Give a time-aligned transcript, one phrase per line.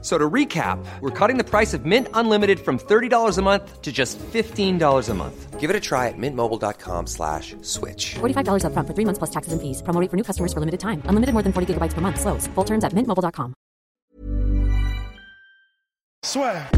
[0.00, 3.90] So to recap, we're cutting the price of Mint Unlimited from $30 a month to
[3.90, 5.58] just $15 a month.
[5.58, 8.14] Give it a try at mintmobile.com slash switch.
[8.20, 9.82] $45 upfront for three months plus taxes and fees.
[9.82, 11.02] Promo rate for new customers for limited time.
[11.06, 12.20] Unlimited more than 40 gigabytes per month.
[12.20, 12.46] Slows.
[12.54, 13.54] Full terms at mintmobile.com.
[16.22, 16.68] Swear.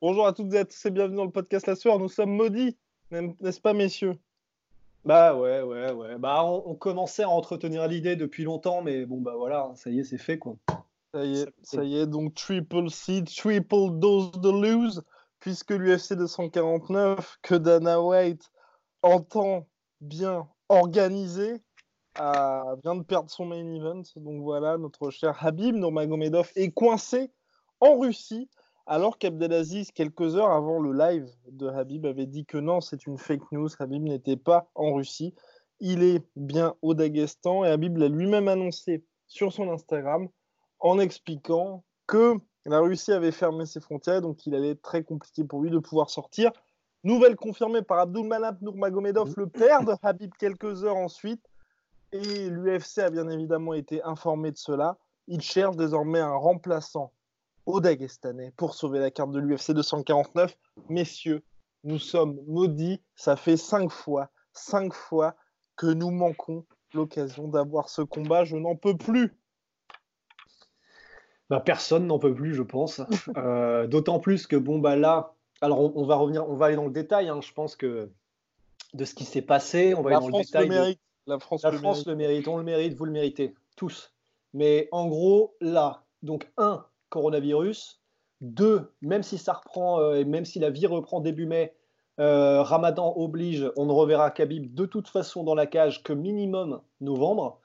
[0.00, 1.98] Bonjour à toutes et à tous et bienvenue dans le podcast La Soir.
[1.98, 2.76] Nous sommes maudits,
[3.10, 4.16] n'est-ce pas, messieurs?
[5.04, 6.16] Bah ouais, ouais, ouais.
[6.18, 10.00] Bah on, on commençait à entretenir l'idée depuis longtemps, mais bon bah voilà, ça y
[10.00, 10.56] est, c'est fait quoi.
[11.12, 15.02] Ça y est, ça y est, donc triple seed, triple dose de lose,
[15.40, 18.50] puisque l'UFC 249, que Dana White
[19.02, 19.66] entend
[20.00, 21.60] bien organiser,
[22.14, 24.02] a- vient de perdre son main event.
[24.16, 27.30] Donc voilà, notre cher Habib Nurmagomedov est coincé
[27.80, 28.48] en Russie,
[28.86, 33.18] alors qu'Abdelaziz, quelques heures avant le live de Habib, avait dit que non, c'est une
[33.18, 35.34] fake news, Habib n'était pas en Russie.
[35.80, 40.28] Il est bien au Daghestan et Habib l'a lui-même annoncé sur son Instagram
[40.80, 45.44] en expliquant que la Russie avait fermé ses frontières, donc il allait être très compliqué
[45.44, 46.50] pour lui de pouvoir sortir.
[47.04, 51.42] Nouvelle confirmée par Abdulmanap Nurmagomedov, le père de Habib, quelques heures ensuite.
[52.12, 54.96] Et l'UFC a bien évidemment été informé de cela.
[55.26, 57.12] Il cherche désormais un remplaçant
[57.66, 60.56] au Dagestanais pour sauver la carte de l'UFC 249.
[60.88, 61.42] Messieurs,
[61.84, 63.00] nous sommes maudits.
[63.14, 65.34] Ça fait cinq fois, cinq fois
[65.76, 68.44] que nous manquons l'occasion d'avoir ce combat.
[68.44, 69.34] Je n'en peux plus.
[71.50, 73.00] Bah personne n'en peut plus, je pense.
[73.36, 76.76] Euh, D'autant plus que bon bah là, alors on, on va revenir, on va aller
[76.76, 77.28] dans le détail.
[77.28, 78.10] hein, je pense que
[78.94, 80.68] de ce qui s'est passé, on va La aller dans le France détail.
[80.68, 81.00] le de- mérite.
[81.26, 82.06] La France La le France mérite.
[82.08, 84.12] le mérite, on le mérite, vous le méritez, tous.
[84.52, 88.00] Mais en gros, là, donc un, coronavirus.
[88.40, 91.72] Deux, même si ça reprend, euh, et même si la vie reprend début mai,
[92.20, 96.80] euh, Ramadan oblige, on ne reverra Khabib de toute façon dans la cage que minimum
[97.00, 97.60] novembre.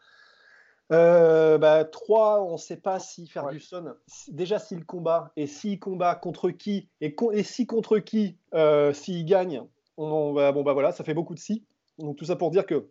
[0.91, 5.79] Euh, bah, trois, on ne sait pas si Ferguson, si- déjà s'il combat, et s'il
[5.79, 9.61] combat contre qui, et, con- et si contre qui, euh, s'il gagne,
[9.97, 11.63] on, on bon bah voilà, ça fait beaucoup de si.
[11.99, 12.87] Donc tout ça pour dire que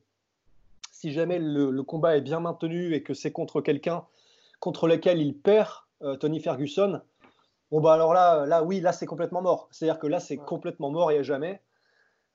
[0.92, 4.04] si jamais le, le combat est bien maintenu et que c'est contre quelqu'un
[4.60, 5.70] contre lequel il perd,
[6.02, 7.00] euh, Tony Ferguson,
[7.70, 9.68] bon bah alors là, là oui, là c'est complètement mort.
[9.70, 11.60] C'est-à-dire que là c'est complètement mort et à jamais.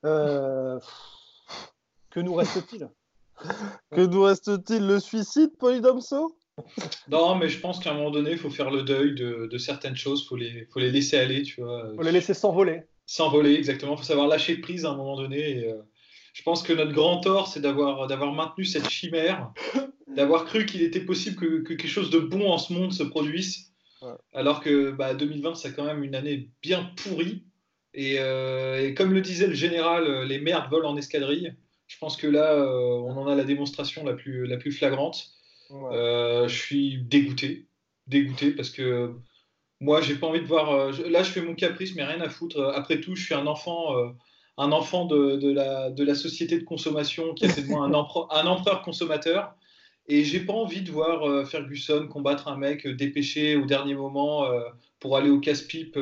[0.05, 0.79] Euh,
[2.09, 2.89] que nous reste-t-il?
[3.91, 4.85] Que nous reste-t-il?
[4.85, 6.37] Le suicide, Polydomso
[7.07, 9.57] Non, mais je pense qu'à un moment donné, il faut faire le deuil de, de
[9.57, 11.93] certaines choses, il faut les, faut les laisser aller, tu vois.
[11.95, 12.83] Faut les laisser s'envoler.
[13.05, 13.93] S'envoler, exactement.
[13.93, 15.59] Il faut savoir lâcher prise à un moment donné.
[15.59, 15.81] et, euh,
[16.33, 19.51] je pense que notre grand tort, c'est d'avoir d'avoir maintenu cette chimère,
[20.07, 23.03] d'avoir cru qu'il était possible que, que quelque chose de bon en ce monde se
[23.03, 23.69] produise,
[24.01, 24.11] Ouais.
[24.33, 27.45] alors que bah, 2020, c'est quand même une année bien pourrie.
[27.93, 31.55] Et, euh, et comme le disait le général, euh, les merdes volent en escadrille.
[31.87, 35.29] Je pense que là, euh, on en a la démonstration la plus, la plus flagrante.
[35.69, 35.95] Ouais.
[35.95, 37.67] Euh, je suis dégoûté,
[38.07, 39.13] dégoûté parce que
[39.79, 40.91] moi, j'ai pas envie de voir.
[40.91, 42.59] là, je fais mon caprice, mais rien à foutre.
[42.75, 43.93] Après tout, je suis un enfant,
[44.57, 47.93] un enfant de, la, société de consommation qui a fait de moi un,
[48.47, 49.55] empereur consommateur.
[50.07, 53.95] Et j'ai pas envie de voir euh, Ferguson combattre un mec euh, dépêché au dernier
[53.95, 54.59] moment euh,
[54.99, 55.97] pour aller au casse-pipe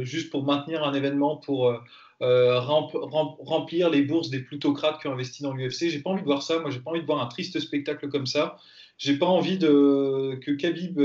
[0.00, 1.72] juste pour maintenir un événement, pour
[2.20, 5.88] rem- rem- remplir les bourses des plutocrates qui ont investi dans l'UFC.
[5.88, 6.58] J'ai pas envie de voir ça.
[6.58, 8.58] Moi, j'ai pas envie de voir un triste spectacle comme ça.
[8.98, 11.00] J'ai pas envie que Khabib,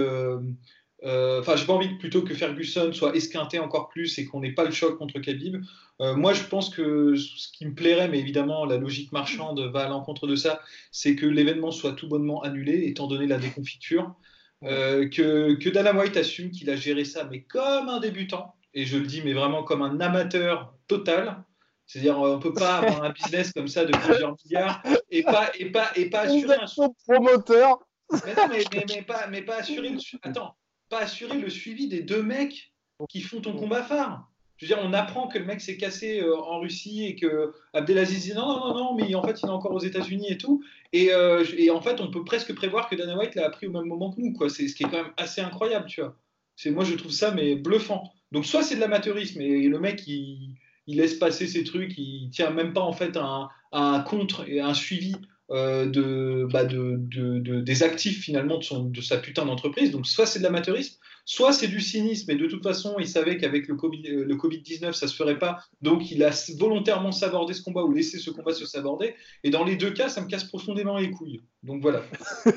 [1.03, 4.65] enfin, j'ai pas envie plutôt que Ferguson soit esquinté encore plus et qu'on n'ait pas
[4.65, 5.63] le choc contre Khabib.
[6.01, 9.85] Euh, moi, je pense que ce qui me plairait, mais évidemment, la logique marchande va
[9.85, 14.15] à l'encontre de ça, c'est que l'événement soit tout bonnement annulé, étant donné la déconfiture.
[14.63, 18.85] Euh, que, que Dana White assume qu'il a géré ça, mais comme un débutant, et
[18.85, 21.43] je le dis, mais vraiment comme un amateur total.
[21.87, 25.71] C'est-à-dire, on peut pas avoir un business comme ça de plusieurs milliards et pas, et
[25.71, 27.79] pas, et pas assurer un promoteur.
[28.25, 29.93] mais non, mais, mais, mais pas, mais pas assurer
[30.23, 30.55] attends,
[30.91, 32.71] pas assurer le suivi des deux mecs
[33.09, 34.27] qui font ton combat phare.
[34.57, 37.51] Je veux dire, on apprend que le mec s'est cassé euh, en Russie et que
[37.73, 40.63] Abdelaziz dit non, non, non, mais en fait, il est encore aux États-Unis et tout.
[40.93, 43.71] Et, euh, et en fait, on peut presque prévoir que Dana White l'a appris au
[43.71, 44.49] même moment que nous, quoi.
[44.49, 46.15] C'est ce qui est quand même assez incroyable, tu vois.
[46.55, 48.13] C'est moi, je trouve ça mais bluffant.
[48.31, 52.51] Donc, soit c'est de l'amateurisme et le mec, il, laisse passer ses trucs, il tient
[52.51, 55.15] même pas en fait un, un contre et un suivi
[55.51, 59.91] de, bah, de, de- de- des actifs finalement de, son, de sa putain d'entreprise.
[59.91, 63.37] Donc soit c'est de l'amateurisme, soit c'est du cynisme, et de toute façon, il savait
[63.37, 67.61] qu'avec le Covid- le Covid-19, ça se ferait pas, donc il a volontairement sabordé ce
[67.61, 69.13] combat ou laissé ce combat se saborder.
[69.43, 71.41] Et dans les deux cas, ça me casse profondément les couilles.
[71.63, 72.01] Donc voilà.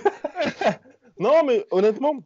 [1.19, 2.25] Non, mais honnêtement,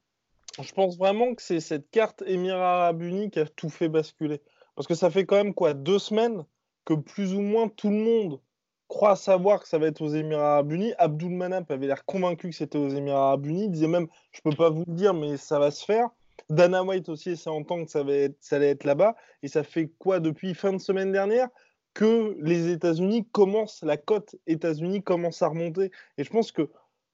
[0.62, 4.41] je pense vraiment que c'est cette carte Émirats Arabes Unis qui a tout fait basculer.
[4.76, 6.44] Parce que ça fait quand même quoi, deux semaines
[6.87, 8.41] que plus ou moins tout le monde
[8.88, 10.93] croit savoir que ça va être aux Émirats Arabes Unis.
[10.99, 13.64] Abdul Manap avait l'air convaincu que c'était aux Émirats Arabes Unis.
[13.64, 16.08] Il disait même, je peux pas vous le dire, mais ça va se faire.
[16.49, 19.14] Dana White aussi essaie entendre que ça, va être, ça allait être là-bas.
[19.43, 21.49] Et ça fait quoi depuis fin de semaine dernière?
[21.94, 25.90] Que les États-Unis commencent, la cote États-Unis commence à remonter.
[26.17, 26.70] Et je pense que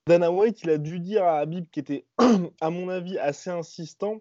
[0.06, 2.04] Dana White, il a dû dire à Habib, qui était,
[2.60, 4.20] à mon avis, assez insistant,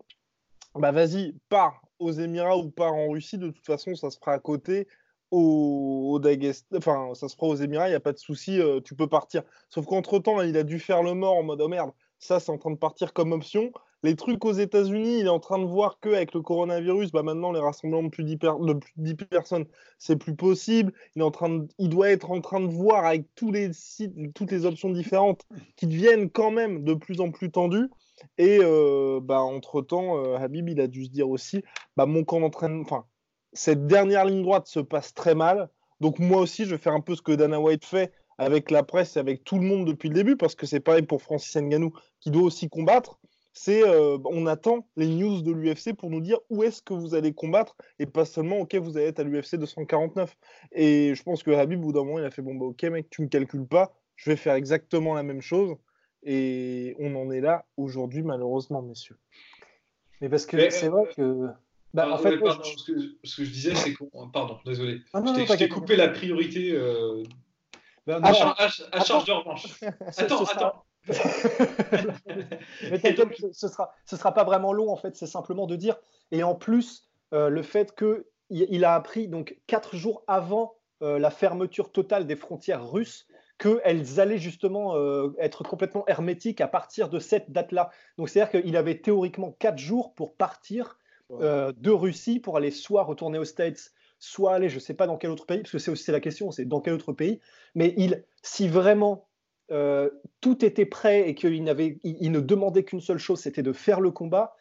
[0.75, 4.33] bah vas-y, pars aux Émirats ou pars en Russie, de toute façon, ça se fera
[4.33, 4.87] à côté,
[5.33, 8.59] au, au Daghestan, enfin, ça se fera aux Émirats, il n'y a pas de souci,
[8.61, 9.43] euh, tu peux partir.
[9.69, 12.57] Sauf qu'entre-temps, il a dû faire le mort en mode, oh merde, ça, c'est en
[12.57, 13.71] train de partir comme option.
[14.03, 17.51] Les trucs aux États-Unis, il est en train de voir qu'avec le coronavirus, bah maintenant,
[17.51, 19.65] les rassemblements de plus de 10, per- de plus de 10 personnes,
[19.97, 20.93] c'est plus possible.
[21.15, 24.13] Il, est en train il doit être en train de voir avec tous les sites,
[24.35, 25.41] toutes les options différentes
[25.75, 27.89] qui deviennent quand même de plus en plus tendues.
[28.37, 31.63] Et euh, bah, entre-temps, euh, Habib, il a dû se dire aussi,
[31.97, 33.05] bah, mon camp d'entraînement, enfin,
[33.53, 35.69] cette dernière ligne droite se passe très mal.
[36.01, 38.83] Donc moi aussi, je vais faire un peu ce que Dana White fait avec la
[38.83, 41.55] presse et avec tout le monde depuis le début, parce que c'est pareil pour Francis
[41.55, 43.19] Ngannou, qui doit aussi combattre.
[43.53, 47.13] C'est, euh, on attend les news de l'UFC pour nous dire où est-ce que vous
[47.13, 50.35] allez combattre, et pas seulement, ok, vous allez être à l'UFC 249.
[50.71, 52.83] Et je pense que Habib, au bout d'un moment, il a fait, bon, bah, ok,
[52.83, 55.75] mec, tu me calcules pas, je vais faire exactement la même chose.
[56.23, 59.17] Et on en est là aujourd'hui, malheureusement, messieurs.
[60.21, 61.47] Mais parce que c'est euh, vrai que.
[61.93, 64.29] Bah, Ah, en fait, pardon, je- ce, que, ce que je disais, c'est qu'on.
[64.29, 65.01] Pardon, désolé.
[65.13, 67.21] Ah, non, je t'ai- coupé la priorité euh,
[68.07, 69.03] bah, à, non, char- à- à Attends.
[69.05, 69.67] charge de revanche.
[70.17, 70.85] Attends, sera- attends.
[72.89, 75.97] Mais ce- ce sera, ce sera pas vraiment long en fait, c'est simplement de dire.
[76.31, 80.75] Et en plus, euh, le fait que il, il a appris donc quatre jours avant
[81.01, 83.27] euh, la fermeture totale des frontières russes
[83.59, 87.91] qu'elles allaient justement euh, être complètement hermétiques à partir de cette date-là.
[88.17, 90.97] Donc c'est-à-dire qu'il avait théoriquement quatre jours pour partir
[91.31, 95.17] euh, de Russie pour aller soit retourner aux States, soit aller, je sais pas dans
[95.17, 97.39] quel autre pays, parce que c'est aussi la question, c'est dans quel autre pays.
[97.75, 99.27] Mais il, si vraiment
[99.71, 100.09] euh,
[100.41, 103.99] tout était prêt et qu'il n'avait, il, ne demandait qu'une seule chose, c'était de faire
[103.99, 104.55] le combat.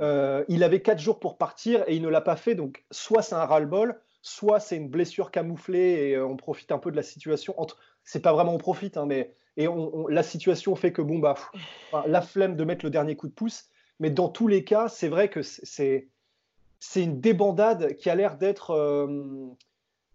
[0.00, 2.54] Euh, il avait quatre jours pour partir et il ne l'a pas fait.
[2.54, 6.90] Donc, soit c'est un ras-le-bol, soit c'est une blessure camouflée et on profite un peu
[6.90, 7.54] de la situation.
[7.60, 11.18] Entre, c'est pas vraiment on profite, hein, mais et on, la situation fait que bon
[11.18, 11.36] bah,
[12.06, 13.68] la flemme de mettre le dernier coup de pouce.
[14.00, 16.08] Mais dans tous les cas, c'est vrai que c'est-
[16.96, 19.06] une débandade qui a l'air d'être euh,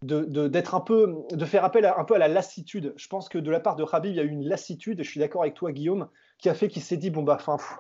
[0.02, 2.94] de- d'être un peu de faire appel à, un peu à la lassitude.
[2.96, 5.00] Je pense que de la part de Khabib, il y a eu une lassitude.
[5.00, 7.38] et Je suis d'accord avec toi, Guillaume, qui a fait qu'il s'est dit bon bah,
[7.38, 7.80] pff,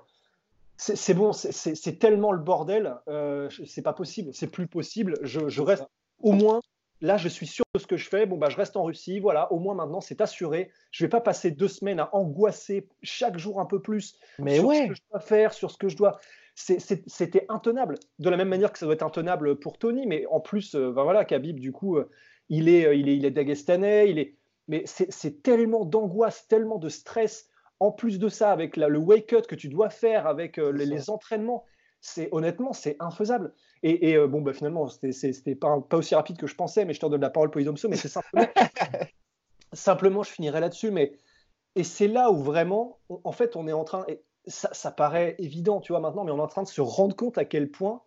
[0.77, 5.17] c'est bon, c'est- tellement le bordel, euh, c'est pas possible, c'est plus possible.
[5.21, 5.83] Je, je reste
[6.21, 6.59] au moins
[7.01, 8.25] là, je suis sûr de ce que je fais.
[8.25, 9.51] Bon bah, je reste en Russie, voilà.
[9.51, 10.71] Au moins maintenant, c'est assuré.
[10.91, 14.73] Je vais pas passer deux semaines à angoisser chaque jour un peu plus Mais sur
[14.73, 16.19] ce que je dois faire, sur ce que je dois.
[16.55, 17.95] C'était intenable.
[18.19, 20.91] De la même manière que ça doit être intenable pour Tony, mais en plus, euh,
[20.91, 22.09] ben voilà, Khabib, du coup, euh,
[22.49, 24.35] il est, euh, il est, il est dagestanais, il est.
[24.67, 27.47] Mais c'est tellement d'angoisse, tellement de stress.
[27.79, 30.71] En plus de ça, avec la- le wake up que tu dois faire, avec euh,
[30.71, 31.63] les, les entraînements,
[32.01, 33.53] c'est honnêtement, c'est infaisable.
[33.83, 36.93] Et, et, euh, bon, bah, finalement, c'était pas, pas aussi rapide que je pensais, mais
[36.93, 38.45] je te redonne la parole, Polydomso, mais c'est simplement,
[39.73, 41.13] simplement, je finirai là-dessus, mais
[41.75, 44.91] et c'est là où vraiment, on- en fait, on est en train, et ça, ça
[44.91, 47.45] paraît évident, tu vois, maintenant, mais on est en train de se rendre compte à
[47.45, 48.01] quel point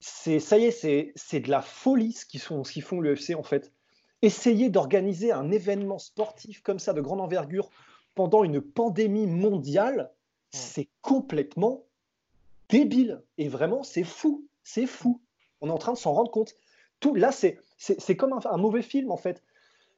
[0.00, 3.00] c'est, ça y est, c'est, c'est de la folie ce qu'ils font, ce qu'ils font
[3.00, 3.72] l'UFC, en fait.
[4.22, 7.68] Essayer d'organiser un événement sportif comme ça, de grande envergure,
[8.14, 10.12] pendant une pandémie mondiale,
[10.50, 11.84] c'est complètement
[12.68, 13.22] débile.
[13.38, 14.46] Et vraiment, c'est fou.
[14.68, 15.22] C'est fou.
[15.62, 16.54] On est en train de s'en rendre compte.
[17.00, 19.42] Tout, là, c'est, comme un, un mauvais film, en fait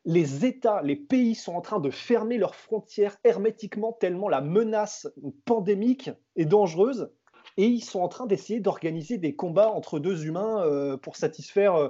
[0.06, 5.06] les États, les pays sont en train de fermer leurs frontières hermétiquement tellement la menace
[5.44, 7.10] pandémique est dangereuse
[7.58, 11.74] et ils sont en train d'essayer d'organiser des combats entre deux humains euh, pour satisfaire
[11.74, 11.88] euh,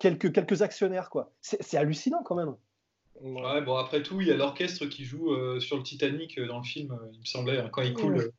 [0.00, 1.08] quelques, quelques actionnaires.
[1.08, 1.32] quoi.
[1.40, 2.54] C'est hallucinant quand même.
[3.22, 6.58] Ouais, bon, après tout, il y a l'orchestre qui joue euh, sur le Titanic dans
[6.58, 8.30] le film, il me semblait, hein, quand il coule.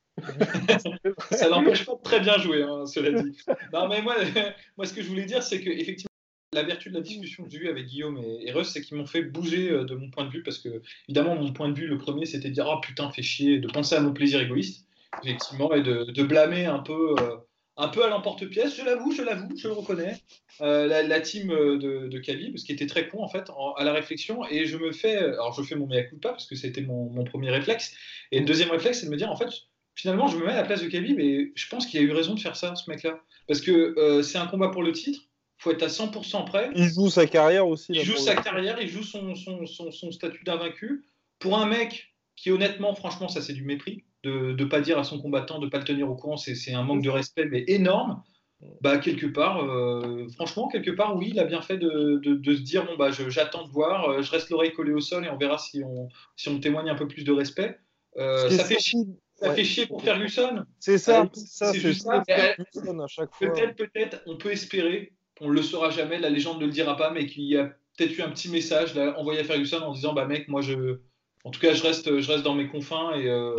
[1.32, 3.38] Ça l'empêche pas de très bien jouer, hein, cela dit.
[3.74, 4.16] Non, mais moi,
[4.78, 6.08] moi, ce que je voulais dire, c'est que effectivement,
[6.54, 8.98] la vertu de la discussion que j'ai eue avec Guillaume et, et Russ, c'est qu'ils
[8.98, 11.78] m'ont fait bouger euh, de mon point de vue, parce que, évidemment, mon point de
[11.78, 14.42] vue, le premier, c'était de dire Oh putain, fait chier, de penser à mon plaisir
[14.42, 14.88] égoïste,
[15.24, 17.38] effectivement, et de, blâmer un peu, euh,
[17.76, 20.16] un peu à l'emporte-pièce, je l'avoue, je l'avoue, je le reconnais,
[20.62, 23.94] euh, la, team de, de Khabib, ce qui était très con, en fait, à la
[23.94, 27.24] réflexion, et je me fais, alors je fais mon mea culpa, parce que c'était mon
[27.26, 27.94] premier réflexe,
[28.32, 29.50] et le deuxième réflexe, c'est de me dire, en fait,
[29.98, 32.12] finalement, je me mets à la place de Khabib et je pense qu'il a eu
[32.12, 33.20] raison de faire ça, ce mec-là.
[33.48, 35.20] Parce que euh, c'est un combat pour le titre,
[35.58, 36.70] faut être à 100% prêt.
[36.76, 37.88] Il joue sa carrière aussi.
[37.90, 41.06] Il joue sa carrière, il joue son, son, son, son statut d'invaincu.
[41.40, 45.04] Pour un mec qui, honnêtement, franchement, ça c'est du mépris, de ne pas dire à
[45.04, 47.46] son combattant, de ne pas le tenir au courant, c'est c'est un manque de respect,
[47.46, 48.22] mais énorme.
[48.82, 52.56] Bah, quelque part, euh, franchement, quelque part, oui, il a bien fait de, de, de
[52.56, 55.30] se dire bon, bah, j'attends de voir, euh, je reste l'oreille collée au sol et
[55.30, 57.78] on verra si on, si on témoigne un peu plus de respect.
[58.18, 59.56] Euh, ça fait chier, surtout- ça ouais.
[59.56, 60.66] fait chier pour Ferguson.
[60.80, 62.24] C'est ça, c'est ça, c'est juste ça.
[62.24, 62.24] ça.
[62.28, 63.48] Mais, Ferguson à chaque fois.
[63.54, 67.12] Peut-être, peut-être, on peut espérer, on le saura jamais, la légende ne le dira pas,
[67.12, 67.66] mais qu'il y a
[67.98, 71.00] peut-être eu un petit message là, envoyé à Ferguson en disant bah mec, moi je,
[71.44, 73.56] en tout cas je reste, je reste dans mes confins et euh,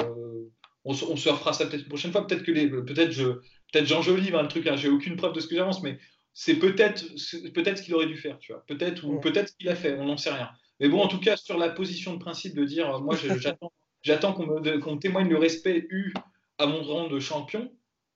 [0.85, 2.27] on, se- on se refera ça peut-être une prochaine fois.
[2.27, 3.25] Peut-être que les, peut-être je,
[3.73, 5.99] peut-être j'enjolive un truc, hein, j'ai aucune preuve de ce que j'avance, mais
[6.33, 7.05] c'est peut-être,
[7.53, 9.21] peut-être ce qu'il aurait dû faire, tu vois, peut-être ou Ouais.
[9.21, 10.51] peut-être ce qu'il a fait, on n'en sait rien.
[10.81, 14.33] Mais bon, en tout cas sur la position de principe de dire, moi j'attends, j'attends
[14.33, 16.13] qu'on me, témoigne le respect eu
[16.59, 17.71] à mon rang de champion,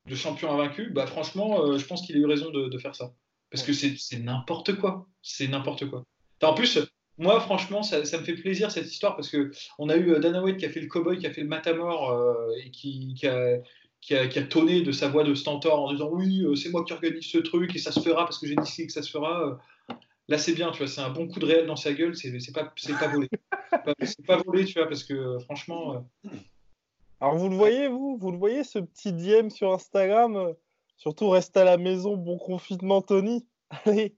[0.07, 2.95] de champion invaincu, bah franchement, euh, je pense qu'il a eu raison de, de faire
[2.95, 3.13] ça.
[3.51, 5.07] Parce que c'est n'importe quoi.
[5.21, 6.05] C'est n'importe quoi.
[6.43, 6.79] En plus,
[7.19, 10.19] moi, franchement, ça, ça me fait plaisir cette histoire parce que on a eu euh,
[10.19, 13.15] Dana White qui a fait le cowboy, qui a fait le matamor euh, et qui,
[13.15, 13.59] qui a,
[14.01, 16.85] qui, a, qui a tonné de sa voix de stentor en disant oui, c'est moi
[16.85, 19.11] qui organise ce truc et ça se fera parce que j'ai dit que ça se
[19.11, 19.61] fera.
[20.33, 22.33] Là, c'est bien, tu vois, c'est un bon coup de réel dans sa gueule, c'est
[22.55, 22.73] pas,
[23.09, 23.29] volé.
[24.03, 26.29] C'est pas, volé, tu vois, parce que euh, franchement, euh,
[27.21, 30.55] Alors vous le voyez, vous Vous le voyez, ce petit DM sur Instagram euh,
[30.97, 33.47] Surtout, reste à la maison, bon confinement, Tony.
[33.85, 34.17] Allez,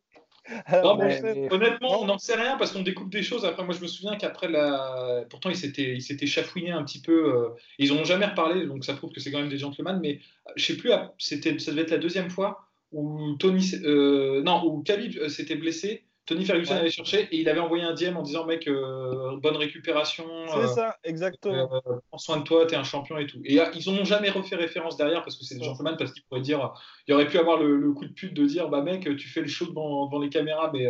[0.85, 3.45] Non, mais mais- Honnêtement, on n'en sait rien parce qu'on découpe des choses.
[3.45, 5.25] Après, moi, je me souviens qu'après la.
[5.29, 7.49] Pourtant, ils s'étaient, ils s'étaient chafouinés un petit peu.
[7.81, 9.99] Ils n'ont jamais reparlé, donc ça prouve que c'est quand même des gentlemen.
[10.01, 10.21] Mais
[10.55, 12.64] je sais plus, ah, c'était, ça devait être la deuxième fois
[12.95, 13.73] où Tony.
[13.85, 16.05] euh, non, où Khabib euh, s'était blessé.
[16.27, 16.81] Tony Ferguson Ouais.
[16.81, 20.25] allait chercher et il avait envoyé un DM en disant Mec, euh, bonne récupération.
[20.49, 21.71] C'est euh, ça, exactement.
[21.87, 23.41] euh, prends soin de toi, t'es un champion et tout.
[23.45, 25.67] Et ils n'ont jamais refait référence derrière parce que c'est des Ouais.
[25.67, 26.73] gentlemen, parce qu'ils pourraient dire,
[27.07, 29.29] il y aurait pu avoir le, le coup de pute de dire, bah mec, tu
[29.29, 30.87] fais le show devant, devant les caméras, mais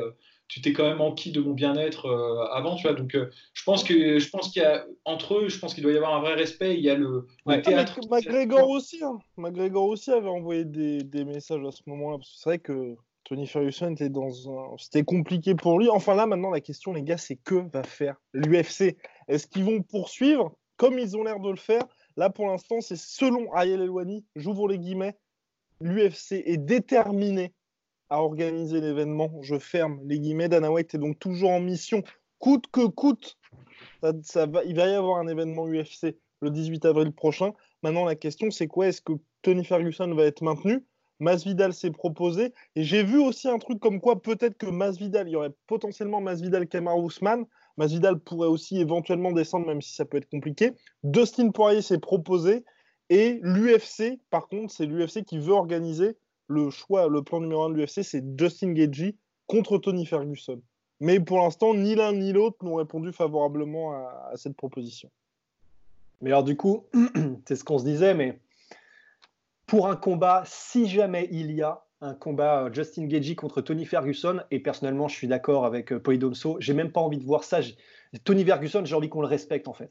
[0.49, 2.95] tu t'es quand même enquis de mon bien-être euh, avant, tu vois.
[2.95, 5.83] Donc euh, je pense que je pense qu'il y a entre eux, je pense qu'il
[5.83, 6.77] doit y avoir un vrai respect.
[6.77, 7.57] Il y a le, Ouais.
[7.59, 7.99] Ah, théâtre.
[8.11, 9.19] McGregor aussi, hein.
[9.37, 12.19] McGregor aussi avait envoyé des, des messages à ce moment-là.
[12.19, 14.77] parce que C'est vrai que Tony Ferguson était dans un.
[14.77, 15.89] C'était compliqué pour lui.
[15.89, 18.97] Enfin là, maintenant, la question, les gars, c'est que va faire l'UFC
[19.29, 21.85] Est-ce qu'ils vont poursuivre comme ils ont l'air de le faire?
[22.17, 25.17] Là, pour l'instant, c'est selon Ariel Elwani, j'ouvre les guillemets,
[25.81, 27.53] l'UFC est déterminé
[28.21, 29.31] organiser l'événement.
[29.43, 30.49] Je ferme les guillemets.
[30.49, 32.03] Dana White est donc toujours en mission,
[32.39, 33.39] coûte que coûte.
[34.03, 37.53] Il va y avoir un événement UFC le 18 avril prochain.
[37.83, 38.89] Maintenant, la question, c'est quoi?
[38.89, 40.85] Est-ce que Tony Ferguson va être maintenu?
[41.21, 42.53] Masvidal s'est proposé.
[42.75, 46.21] Et j'ai vu aussi un truc comme quoi peut-être que Masvidal, il y aurait potentiellement
[46.21, 47.47] Masvidal Kamar Ousmane.
[47.77, 50.73] Masvidal pourrait aussi éventuellement descendre, même si ça peut être compliqué.
[51.03, 52.65] Dustin Poirier s'est proposé.
[53.11, 56.17] Et l'UFC, par contre, c'est l'UFC qui veut organiser
[56.49, 60.61] le choix, le plan numéro un de l'UFC, c'est Dustin Gagey contre Tony Ferguson.
[61.01, 65.11] Mais pour l'instant, ni l'un ni l'autre n'ont répondu favorablement à, cette proposition.
[66.21, 66.87] Mais alors, du coup,
[67.47, 68.39] c'est ce qu'on se disait, mais
[69.67, 73.85] pour un combat, si jamais il y a un combat euh, Justin Gagey contre Tony
[73.87, 77.45] Ferguson, et personnellement, je suis d'accord avec euh, Poidomso, j'ai même pas envie de voir
[77.45, 77.61] ça.
[78.25, 79.91] Tony Ferguson, j'ai envie qu'on le respecte en fait.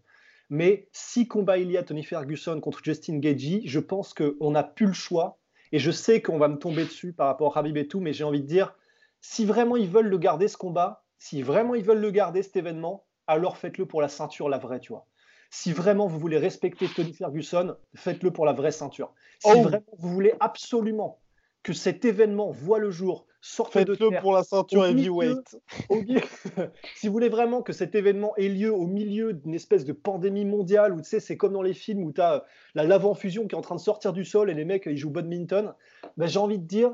[0.49, 4.63] Mais si combat il y a Tony Ferguson contre Justin Gagey, je pense qu'on n'a
[4.63, 5.39] plus le choix.
[5.73, 8.13] Et je sais qu'on va me tomber dessus par rapport à Habib et tout, mais
[8.13, 8.77] j'ai envie de dire,
[9.19, 12.55] si vraiment ils veulent le garder ce combat, si vraiment ils veulent le garder cet
[12.55, 15.07] événement, alors faites-le pour la ceinture, la vraie, tu vois.
[15.49, 19.13] Si vraiment vous voulez respecter Tony Ferguson, faites-le pour la vraie ceinture.
[19.39, 19.61] Si Oh.
[19.61, 21.21] vraiment vous voulez absolument
[21.63, 25.57] que cet événement voit le jour, sortez de Faites-le terre, pour la ceinture heavyweight.
[26.95, 30.45] si vous voulez vraiment que cet événement ait lieu au milieu d'une espèce de pandémie
[30.45, 33.13] mondiale, où tu sais, c'est comme dans les films où tu as la lave en
[33.15, 35.73] fusion qui est en train de sortir du sol et les mecs ils jouent badminton,
[36.15, 36.91] ben, j'ai envie de dire.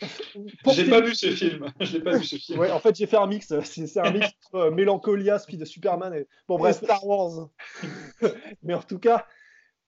[0.72, 1.72] J'ai pas vu ce film.
[2.04, 2.60] Pas vu ce film.
[2.60, 3.52] Ouais, en fait, j'ai fait un mix.
[3.64, 6.14] C'est un mix entre euh, Mélancolia, Speed Superman.
[6.14, 6.28] Et...
[6.46, 6.84] Bon, Bref, bref.
[6.98, 7.48] Star Wars.
[8.62, 9.26] Mais en tout cas,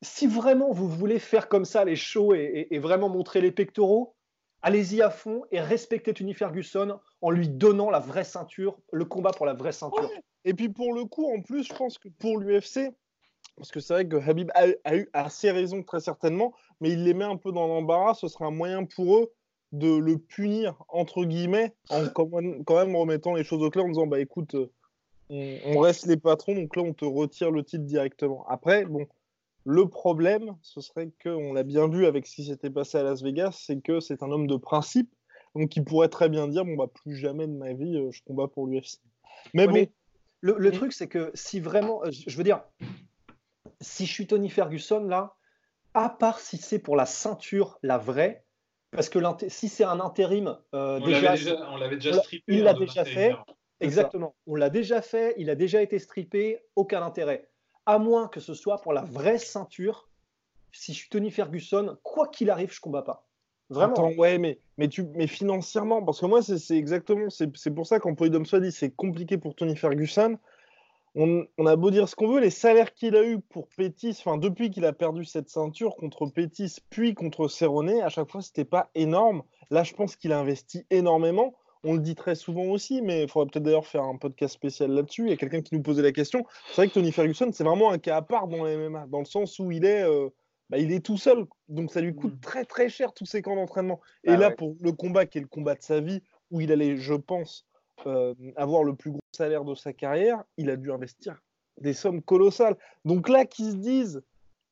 [0.03, 3.53] si vraiment vous voulez faire comme ça les shows et, et- et vraiment montrer les
[3.53, 4.17] pectoraux,
[4.63, 9.33] allez-y à fond et respectez Tony Ferguson en lui donnant la vraie ceinture, le combat
[9.33, 10.11] pour la vraie ceinture.
[10.45, 12.93] Et puis pour le coup, en plus, je pense que pour l'UFC,
[13.57, 17.15] parce que c'est vrai que Habib a, eu assez raison très certainement, mais il les
[17.15, 19.33] met un peu dans l'embarras, ce serait un moyen pour eux
[19.73, 23.85] de le punir, entre guillemets, en quand même, quand même remettant les choses au clair,
[23.85, 24.71] en disant, bah écoute, euh,
[25.29, 28.45] on, on reste les patrons, donc là on te retire le titre directement.
[28.49, 29.07] Après, bon,
[29.71, 33.03] le problème, ce serait que, on l'a bien vu avec ce qui s'était passé à
[33.05, 35.15] Las Vegas, c'est que c'est un homme de principe,
[35.55, 38.23] donc il pourrait très bien dire, bon bah plus jamais de ma vie, euh, je
[38.25, 38.99] combats pour l'UFC.
[39.55, 39.93] Mais Ouais, bon, mais
[40.41, 40.73] le, le Mm.
[40.73, 42.63] truc, c'est que si vraiment, euh, je veux dire,
[43.81, 45.37] si je suis Tony Ferguson là,
[45.95, 48.45] à part si c'est pour la ceinture, la vraie,
[48.91, 51.35] parce que si c'est un intérim, euh, déjà,
[51.71, 52.45] on l'avait déjà, strippé.
[52.53, 53.37] Il l'a déjà fait.
[53.79, 54.35] Exactement.
[54.47, 55.35] On l'a déjà fait.
[55.39, 56.59] Il a déjà été strippé.
[56.77, 57.49] Aucun intérêt.
[57.87, 60.09] À moins que ce soit pour la vraie ceinture.
[60.73, 63.27] Si je suis Tony Ferguson, quoi qu'il arrive, je combats pas.
[63.71, 63.93] Vraiment.
[63.93, 68.01] Attends, ouais, mais, mais, tu, mais financièrement, parce que moi, c'est exactement, c'est pour ça
[68.01, 70.39] qu'en Polydome soit dit, c'est compliqué pour Tony Ferguson
[71.15, 74.37] on, a beau dire ce qu'on veut, les salaires qu'il a eu pour Pétis, enfin
[74.37, 78.65] depuis qu'il a perdu cette ceinture contre Pétis puis contre Cerrone, à chaque fois c'était
[78.65, 79.43] pas énorme.
[79.71, 81.55] Là, je pense qu'il a investi énormément.
[81.85, 84.91] On le dit très souvent aussi, mais il faudrait peut-être d'ailleurs faire un podcast spécial
[84.91, 85.23] là-dessus.
[85.23, 86.45] Il y a quelqu'un qui nous posait la question.
[86.69, 89.21] C'est vrai que Tony Ferguson, c'est vraiment un cas à part dans les MMA, dans
[89.21, 90.29] le sens où il est, euh,
[90.69, 91.47] bah, il est tout seul.
[91.69, 92.41] Donc ça lui coûte mm.
[92.41, 94.01] très très cher tous ces camps d'entraînement.
[94.25, 96.71] Et ah là, pour le combat qui est le combat de sa vie, où il
[96.71, 97.67] allait, je pense,
[98.07, 101.41] euh, avoir le plus gros salaire de sa carrière, il a dû investir
[101.81, 102.77] des sommes colossales.
[103.05, 104.23] Donc là, qu'ils se disent,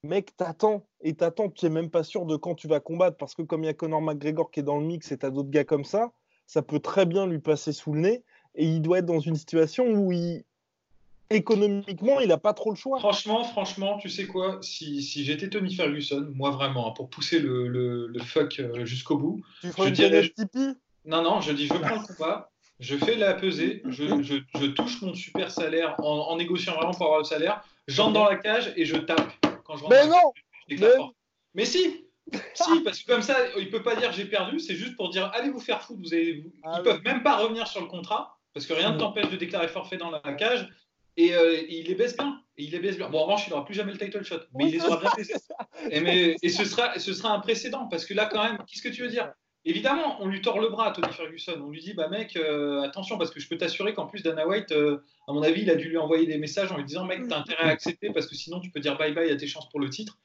[0.03, 3.35] mec, t'attends et t'attends, tu n'es même pas sûr de quand tu vas combattre parce
[3.35, 5.51] que comme il y a Conor McGregor qui est dans le mix et t'as d'autres
[5.51, 6.13] gars comme ça,
[6.49, 8.25] ça peut très bien lui passer sous le nez
[8.57, 10.43] et il doit être dans une situation où il,
[11.31, 12.99] économiquement, il n'a pas trop le choix.
[12.99, 18.11] Franchement, franchement, tu sais quoi Si, j'étais Tony Ferguson, moi vraiment, hein, pour pousser le,
[18.25, 20.33] fuck euh, jusqu'au bout, je dirais.
[21.05, 22.51] Non, non, je dis je prends le combat,
[22.81, 27.25] je fais la pesée, je, touche mon super salaire en, négociant vraiment pour avoir le
[27.25, 29.33] salaire, j'entre dans la cage et je tape.
[29.65, 31.13] Quand je mais non
[31.55, 31.67] mais...
[31.67, 32.08] si
[32.55, 35.31] Si, parce que comme ça, il peut pas dire j'ai perdu, c'est juste pour dire
[35.35, 36.45] allez vous faire foutre, vous avez...
[36.63, 39.37] Ah ils peuvent même pas revenir sur le contrat, parce que rien ne t'empêche de
[39.37, 40.69] déclarer forfait dans la cage,
[41.19, 42.41] et, euh, il les baisse bien.
[42.57, 43.09] Et il les baisse bien.
[43.11, 45.11] Bon, en revanche, il n'aura plus jamais le title shot, mais il les aura bien
[45.17, 45.35] baissés.
[45.91, 48.83] Et, mais, et ce, sera, ce sera un précédent, parce que là, quand même, qu'est-ce
[48.83, 49.33] que tu veux dire?
[49.65, 51.61] Évidemment, on lui tord le bras à Tony Ferguson.
[51.65, 54.47] On lui dit, bah mec, euh, attention, parce que je peux t'assurer qu'en plus, Dana
[54.47, 57.05] White, euh, à mon avis, il a dû lui envoyer des messages en lui disant,
[57.05, 59.47] mec, t'as intérêt à accepter parce que sinon, tu peux dire bye bye à tes
[59.47, 60.19] chances pour le titre.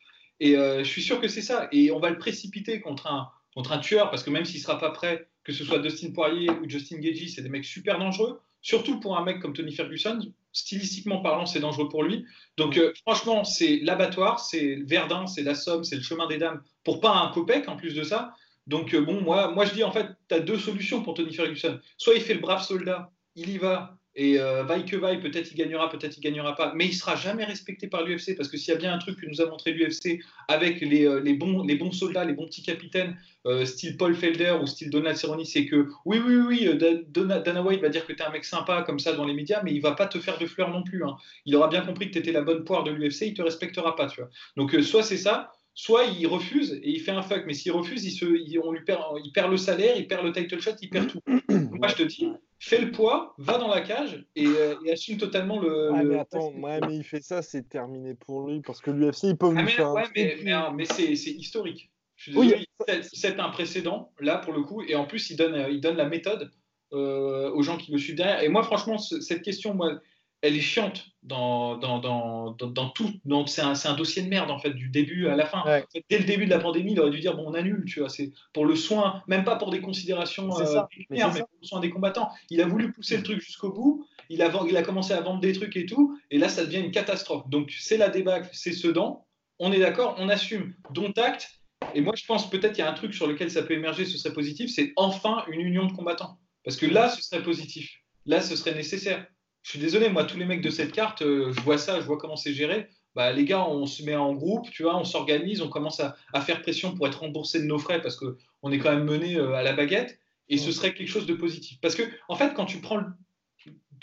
[0.44, 1.70] Et euh, je suis sûr que c'est ça.
[1.72, 4.78] Et on va le précipiter contre un, contre un tueur, parce que même s'il sera
[4.78, 8.42] pas prêt, que ce soit Dustin Poirier ou Justin Gagey, c'est des mecs super dangereux.
[8.62, 10.20] Surtout pour un mec comme Tony Ferguson,
[10.52, 12.26] stylistiquement parlant, c'est dangereux pour lui.
[12.58, 17.00] Donc, franchement, c'est l'abattoir, c'est Verdun, c'est la Somme, c'est le chemin des dames, pour
[17.00, 18.34] pas un copec en plus de ça.
[18.68, 21.34] Donc, euh, bon, moi, moi, je dis en fait, tu as deux solutions pour Tony
[21.34, 21.80] Ferguson.
[21.98, 25.52] Soit il fait le brave soldat, il y va, et euh, vaille que vaille, peut-être
[25.52, 28.58] il gagnera, peut-être il gagnera pas, mais il sera jamais respecté par l'UFC parce que
[28.58, 31.34] s'il y a bien un truc que nous a montré l'UFC avec les, euh, les,
[31.34, 33.18] bons, les bons soldats, les bons petits capitaines,
[33.66, 37.90] style Paul Felder ou style Donald Cerrone, c'est que oui, oui, oui, Dana White va
[37.90, 39.92] dire que tu es un mec sympa comme ça dans les médias, mais il va
[39.92, 41.04] pas te faire de fleurs non plus.
[41.04, 41.18] Hein.
[41.46, 43.98] Il aura bien compris que tu étais la bonne poire de l'UFC, il te respectera
[43.98, 44.30] pas, tu vois.
[44.56, 48.06] Donc, soit c'est ça, soit il refuse et il fait un fuck, mais s'il refuse,
[48.06, 48.26] il, se,
[48.64, 51.20] on lui perd, il perd le salaire, il perd le title shot, il perd tout.
[51.50, 52.28] Moi, je te dis,
[52.64, 55.92] fais le poids, va dans la cage et, euh, assume totalement le.
[55.94, 59.38] Ah, mais attends, mais il fait ça, c'est terminé pour lui parce que l'UFC, ils
[59.38, 59.92] peuvent ah, lui faire.
[59.92, 60.38] Ouais, mais,
[60.74, 61.92] mais, c'est historique.
[62.16, 62.68] Je suis désolé,
[63.02, 66.08] c'est un précédent, là, pour le coup, et en plus, il donne, il donne la
[66.08, 66.52] méthode
[66.94, 68.42] euh, aux gens qui le suivent derrière.
[68.42, 70.00] Et moi, franchement, cette question, moi,
[70.44, 73.10] elle est chiante dans, dans, dans, dans tout.
[73.24, 75.64] Donc, c'est un, un, dossier de merde, en fait, du début à la fin.
[76.10, 78.10] Dès le début de la pandémie, il aurait dû dire bon, on annule, tu vois.
[78.10, 81.80] C'est pour le soin, même pas pour des considérations euh, mais, mais, pour le soin
[81.80, 82.30] des combattants.
[82.50, 84.06] Il a voulu pousser le truc jusqu'au bout.
[84.30, 86.20] Il a, il a commencé à vendre des trucs et tout.
[86.30, 87.48] Et là, ça devient une catastrophe.
[87.48, 89.26] Donc, c'est la débâcle, c'est Sedan.
[89.60, 90.74] On est d'accord, on assume.
[90.92, 91.62] Dont acte.
[91.96, 94.06] Et moi, je pense peut-être qu'il y a un truc sur lequel ça peut émerger,
[94.06, 96.38] ce serait positif, c'est enfin une union de combattants.
[96.66, 97.90] Parce que là, ce serait positif.
[98.26, 99.26] Là, ce serait nécessaire
[99.64, 102.06] je suis désolé, moi, tous les mecs de cette carte, euh, je vois ça, je
[102.06, 102.90] vois comment c'est géré.
[103.16, 106.16] Bah, les gars, on se met en groupe, tu vois, on s'organise, on commence à,
[106.42, 109.54] faire pression pour être remboursé de nos frais parce qu'on est quand même mené euh,
[109.54, 110.20] à la baguette.
[110.50, 111.80] Et ce serait quelque chose de positif.
[111.82, 113.06] Parce que, en fait, quand tu prends le.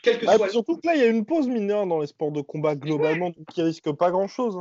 [0.03, 0.49] Quelque ah, soit...
[0.49, 3.31] Surtout que là, il y a une pause mineure dans les sports de combat globalement
[3.53, 4.57] qui risque pas grand-chose.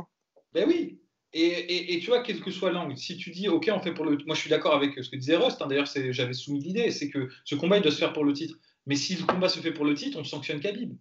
[0.52, 1.00] Ben oui.
[1.32, 4.04] Et, et, tu vois, quel que soit l'angle, si tu dis, OK, on fait pour
[4.04, 4.18] le.
[4.26, 5.62] Moi, je suis d'accord avec ce que disait Rust.
[5.62, 8.32] Hein, D'ailleurs, j'avais soumis l'idée c'est que ce combat, il doit se faire pour le
[8.32, 8.58] titre.
[8.86, 10.94] Mais si le combat se fait pour le titre, on sanctionne Khabib.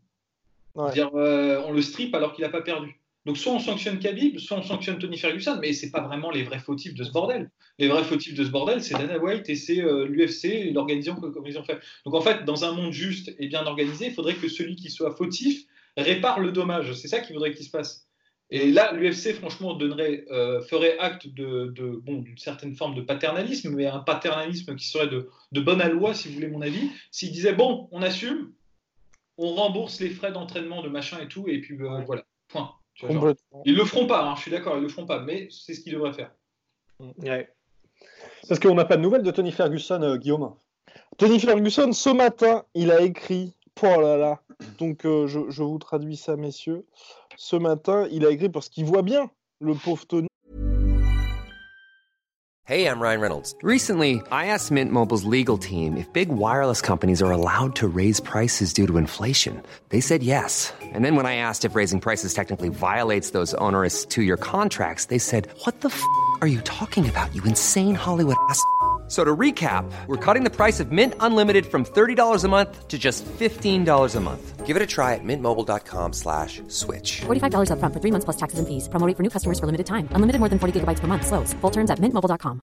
[0.93, 2.99] Dire, euh, on le strip alors qu'il n'a pas perdu.
[3.25, 6.43] Donc soit on sanctionne Khabib, soit on sanctionne Tony Ferguson, mais c'est pas vraiment les
[6.43, 7.51] vrais fautifs de ce bordel.
[7.77, 11.19] Les vrais fautifs de ce bordel, c'est Dana White et c'est euh, l'UFC et l'organisation
[11.19, 11.79] comme ils ont fait.
[12.05, 14.89] Donc en fait, dans un monde juste et bien organisé, il faudrait que celui qui
[14.89, 15.65] soit fautif
[15.97, 16.93] répare le dommage.
[16.93, 18.08] C'est ça qu'il faudrait qu'il se passe.
[18.51, 23.69] Et là, l'UFC, franchement, donnerait, euh, ferait acte de, bon, d'une certaine forme de paternalisme,
[23.75, 26.89] mais un paternalisme qui serait de, de bonne loi, si vous voulez mon avis.
[27.11, 28.51] S'il disait, bon, on assume,
[29.37, 32.73] on rembourse les frais d'entraînement, de machin et tout, et puis euh, voilà, point.
[33.65, 35.81] ils le feront pas, hein, je suis d'accord, ils le feront pas, mais c'est ce
[35.81, 36.31] qu'ils devraient faire.
[37.19, 37.53] Ouais.
[38.47, 40.55] Parce qu'on n'a pas de nouvelles de Tony Ferguson, euh, Guillaume.
[41.17, 44.41] Tony Ferguson, ce matin, il a écrit, oh là là,
[44.79, 46.83] donc je, je vous traduis ça, messieurs
[47.39, 49.29] ce matin, il a écrit parce qu'il voit bien
[49.61, 50.27] le pauvre Tony.
[52.65, 53.55] Hey, I'm Ryan Reynolds.
[53.63, 58.19] Recently, I asked Mint Mobile's legal team if big wireless companies are allowed to raise
[58.19, 59.63] prices due to inflation.
[59.89, 60.71] They said yes.
[60.93, 65.05] And then when I asked if raising prices technically violates those onerous two year contracts,
[65.05, 66.03] they said, What the f
[66.41, 68.61] are you talking about, you insane Hollywood ass?
[69.09, 72.97] So to recap, we're cutting the price of Mint Unlimited from $30 a month to
[72.99, 74.67] just $15 a month.
[74.67, 77.21] Give it a try at mintmobile.com slash switch.
[77.21, 78.87] $45 upfront for three months plus taxes and fees.
[78.87, 80.07] Promo for new customers for limited time.
[80.11, 81.25] Unlimited more than 40 gigabytes per month.
[81.25, 81.53] Slows.
[81.61, 82.61] Full terms at mintmobile.com.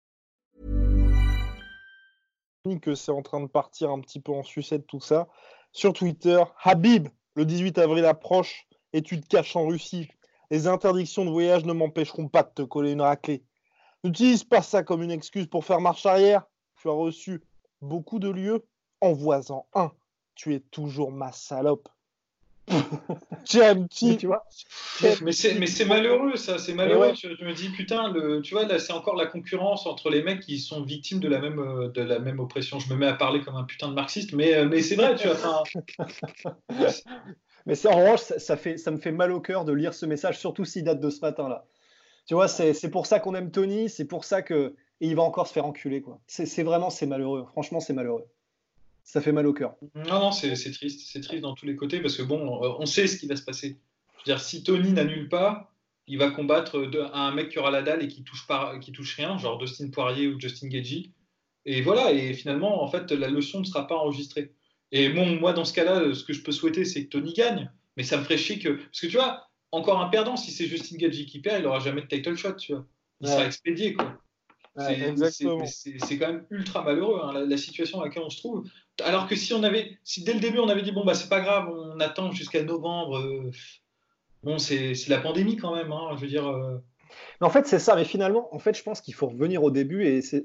[2.81, 5.29] que c'est en train de partir un petit peu en sucette tout ça.
[5.73, 10.09] Sur Twitter, Habib, le 18 avril approche et tu te caches en Russie.
[10.51, 13.45] Les interdictions de voyage ne m'empêcheront pas de te coller une raclée.
[14.05, 16.45] N'utilise pas ça comme une excuse pour faire marche arrière.
[16.81, 17.43] Tu as reçu
[17.81, 18.65] beaucoup de lieux.
[19.01, 19.93] Envoie-en un.
[20.35, 21.89] Tu es toujours ma salope.
[23.45, 24.45] J'aime Mais tu vois,
[25.23, 27.09] Mais c'est, malheureux, ça, c'est malheureux.
[27.09, 27.15] ouais.
[27.15, 30.23] Je, je me dis, putain, le, tu vois, là, c'est encore la concurrence entre les
[30.23, 32.81] mecs qui sont victimes de la même, euh, de la même oppression.
[32.81, 35.15] Je me mets à parler comme un putain de marxiste, mais, euh, mais c'est vrai,
[35.15, 35.37] tu vois.
[35.37, 35.63] enfin,
[37.67, 39.95] Mais c'est en revanche, ça, ça fait, ça me fait mal au cœur de lire
[39.95, 41.67] ce message, surtout s'il date de ce matin-là.
[42.27, 44.75] Tu vois, c'est pour ça qu'on aime Tony, c'est pour ça que.
[45.01, 46.21] Et il va encore se faire enculer, quoi.
[46.27, 47.47] C'est vraiment, c'est malheureux.
[47.53, 48.25] Franchement, c'est malheureux.
[49.05, 49.77] Ça fait mal au cœur.
[49.95, 52.87] Non, non, c'est triste, c'est triste dans tous les côtés parce que bon, euh, on
[52.87, 53.79] sait ce qui va se passer.
[54.15, 55.71] Je veux dire, si Tony n'annule pas,
[56.09, 59.15] il va combattre un mec qui aura la dalle et qui touche pas, qui touche
[59.17, 61.11] rien, genre Dustin Poirier ou Justin Gagey.
[61.67, 64.53] Et voilà, et finalement, en fait, la leçon ne sera pas enregistrée.
[64.93, 67.71] Et bon, moi, dans ce cas-là, ce que je peux souhaiter, c'est que Tony gagne.
[67.97, 68.71] Mais ça me ferait chier que.
[68.71, 71.79] Parce que tu vois, encore un perdant, si c'est Justin Gagey qui perd, il aura
[71.81, 72.85] jamais de title shot, tu vois.
[73.21, 73.33] Il Ouais.
[73.35, 74.13] sera expédié, quoi.
[74.77, 78.69] Ouais, C'est- quand même ultra malheureux hein, la, la situation dans laquelle on se trouve.
[79.03, 81.31] Alors que si on avait, si dès le début on avait dit bon bah c'est
[81.31, 83.17] pas grave, on attend jusqu'à novembre.
[83.17, 83.51] euh,
[84.43, 85.93] bon c'est la pandémie quand même.
[85.93, 86.47] hein, je veux dire.
[86.47, 86.77] euh,
[87.41, 87.97] Mais en fait, c'est ça.
[87.97, 90.45] Mais finalement, en fait, je pense qu'il faut revenir au début et c'est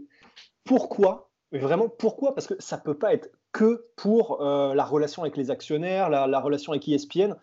[0.63, 5.23] pourquoi, mais vraiment pourquoi Parce que ça peut pas être que pour euh, la relation
[5.23, 7.35] avec les actionnaires, la, la relation avec ESPN.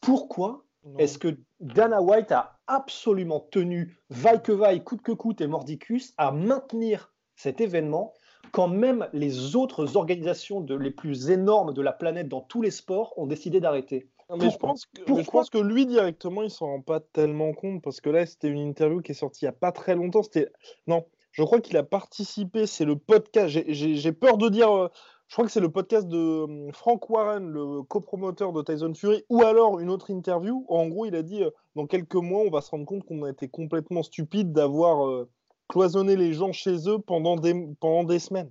[0.00, 0.63] Pourquoi
[0.98, 6.14] est-ce que Dana White a absolument tenu, vaille que vaille, coûte que coûte et mordicus,
[6.18, 8.12] à maintenir cet événement
[8.52, 12.70] quand même les autres organisations de, les plus énormes de la planète dans tous les
[12.70, 14.08] sports ont décidé d'arrêter?
[14.30, 14.68] Mais je Pourquoi?
[14.70, 15.40] pense, que, mais je Pourquoi?
[15.40, 18.60] pense que lui directement, il s'en rend pas tellement compte parce que là, c'était une
[18.60, 20.22] interview qui est sortie il y a pas très longtemps.
[20.22, 20.50] C'était
[20.86, 22.66] non, je crois qu'il a participé.
[22.66, 23.48] C'est le podcast.
[23.48, 24.90] j'ai- J'ai j'ai peur de dire.
[25.24, 28.94] Euh, je crois que c'est le podcast de hum, Frank Warren, le copromoteur de Tyson
[28.94, 30.64] Fury, ou alors une autre interview.
[30.68, 33.22] en gros, il a dit euh, dans quelques mois, on va se rendre compte qu'on
[33.24, 35.28] a été complètement stupide d'avoir euh,
[35.68, 38.50] cloisonné les gens chez eux pendant des semaines.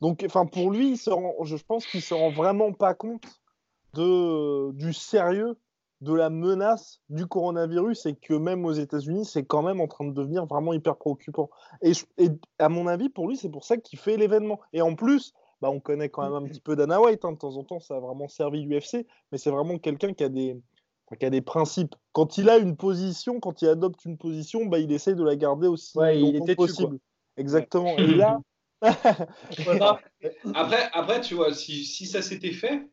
[0.00, 3.40] Donc, pour lui, je pense qu'il se rend vraiment pas compte
[3.94, 5.56] de, du sérieux
[6.00, 10.04] de la menace du coronavirus et que même aux États-Unis, c'est quand même en train
[10.04, 11.50] de devenir vraiment hyper préoccupant.
[11.82, 11.92] Et
[12.58, 14.60] à mon avis, pour lui, c'est pour ça qu'il fait l'événement.
[14.72, 17.38] Et en plus, bah, on connaît quand même un petit peu Dana White, hein, de
[17.38, 20.56] temps en temps, ça a vraiment servi l'UFC, mais c'est vraiment quelqu'un qui a des
[21.06, 21.94] enfin, qui a des principes.
[22.12, 25.36] Quand il a une position, quand il adopte une position, bah, il essaye de la
[25.36, 26.98] garder aussi Ouais, il longtemps est têtu, possible.
[27.36, 27.96] Exactement.
[27.98, 28.38] Et là,
[29.80, 29.96] non.
[30.54, 32.88] Après, après, tu vois, si, si ça s'était fait,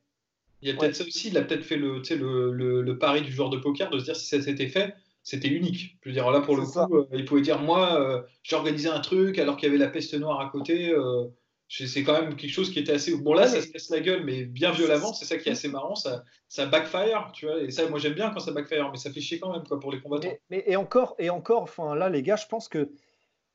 [0.62, 1.28] il y a peut-être ça aussi.
[1.30, 3.90] Il a peut-être fait le, tu sais, le, le, le pari du joueur de poker
[3.92, 5.98] de se dire si ça s'était fait, c'était unique.
[6.02, 8.90] Je veux dire, là pour le coup, euh, il pouvait dire moi, euh, j'ai organisé
[8.90, 10.90] un truc alors qu'il y avait la peste noire à côté.
[10.90, 11.26] euh,
[11.68, 13.16] c'est quand même quelque chose qui était assez.
[13.18, 15.54] Bon, là, ça mais- se casse la gueule, mais bien violemment, c'est ça qui est
[15.54, 15.96] assez marrant.
[15.96, 17.60] Ça, ça backfire, tu vois.
[17.62, 19.80] Et ça, moi, j'aime bien quand ça backfire, mais ça fait chier quand même, quoi,
[19.80, 20.28] pour les combattants.
[20.28, 22.92] Mais, mais- et encore, et encore, enfin là, les gars, je pense que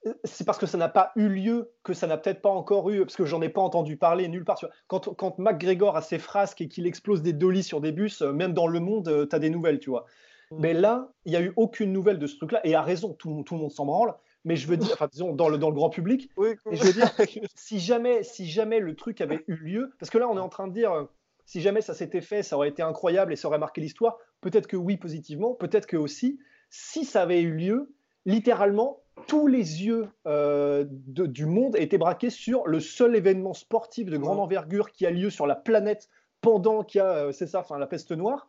[0.06, 2.88] euh, c'est parce que ça n'a pas eu lieu que ça n'a peut-être pas encore
[2.88, 4.58] eu, parce que j'en ai pas entendu parler nulle part.
[4.86, 8.32] Quand, quand McGregor a ses frasques et qu'il explose des dollies sur des bus, euh,
[8.32, 10.06] même dans le monde, tu as des nouvelles, tu vois.
[10.52, 13.28] Mais là, il n'y a eu aucune nouvelle de ce truc-là, et à raison, tout,
[13.28, 14.14] le monde- tout le monde s'en branle.
[14.44, 16.84] Mais je veux dire, enfin, disons, dans le, dans le grand public, oui, Et je
[16.84, 17.10] veux dire,
[17.54, 20.48] si jamais, si jamais le truc avait eu lieu, parce que là, on est en
[20.48, 21.04] train de dire, euh,
[21.44, 24.18] si jamais ça s'était fait, ça aurait été incroyable et ça aurait marqué l'histoire.
[24.40, 25.54] Peut-être que oui, positivement.
[25.54, 26.38] Peut-être que aussi,
[26.70, 27.92] si ça avait eu lieu,
[28.24, 34.08] littéralement, tous les yeux euh, de- du monde étaient braqués sur le seul événement sportif
[34.08, 36.08] de grande envergure qui a lieu sur la planète
[36.40, 38.48] pendant qu'il y a, euh, c'est ça, enfin, la peste noire.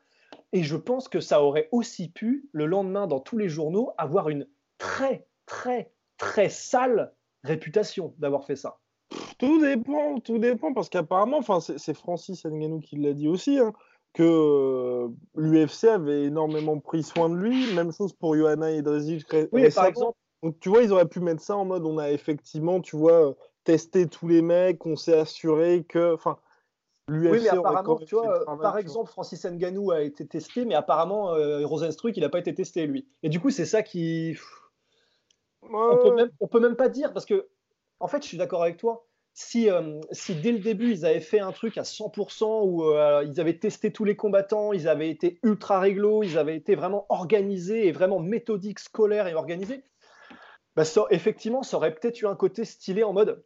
[0.53, 4.29] Et je pense que ça aurait aussi pu, le lendemain, dans tous les journaux, avoir
[4.29, 8.77] une très, très, très sale réputation d'avoir fait ça.
[9.37, 13.73] Tout dépend, tout dépend, parce qu'apparemment, enfin, c'est Francis Ngannou qui l'a dit aussi, hein,
[14.13, 17.73] que euh, l'UFC avait énormément pris soin de lui.
[17.73, 21.19] Même chose pour Johanna Edrezic ré- Oui, par exemple, Donc, tu vois, ils auraient pu
[21.19, 23.33] mettre ça en mode on a effectivement, tu vois, euh,
[23.65, 26.13] testé tous les mecs, on s'est assuré que.
[26.13, 26.37] Enfin,
[27.09, 28.79] l'UFC oui, mais apparemment, tu vois, euh, travail, par tu vois.
[28.81, 32.87] exemple, Francis Ngannou a été testé, mais apparemment, euh, Rosenstruck, il n'a pas été testé,
[32.87, 33.05] lui.
[33.23, 34.37] Et du coup, c'est ça qui.
[35.63, 37.47] On peut, même, on peut même pas dire, parce que
[37.99, 39.05] en fait, je suis d'accord avec toi.
[39.33, 43.23] Si, euh, si dès le début, ils avaient fait un truc à 100% où euh,
[43.25, 47.05] ils avaient testé tous les combattants, ils avaient été ultra réglo, ils avaient été vraiment
[47.09, 49.83] organisés et vraiment méthodiques, scolaires et organisés,
[50.75, 53.43] bah, ça- effectivement, ça aurait peut-être eu un côté stylé en mode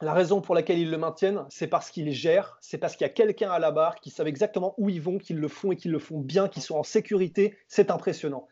[0.00, 3.10] la raison pour laquelle ils le maintiennent, c'est parce qu'ils gèrent, c'est parce qu'il y
[3.10, 5.76] a quelqu'un à la barre qui savent exactement où ils vont, qu'ils le font et
[5.76, 7.56] qu'ils le font bien, qu'ils sont en sécurité.
[7.68, 8.46] C'est impressionnant.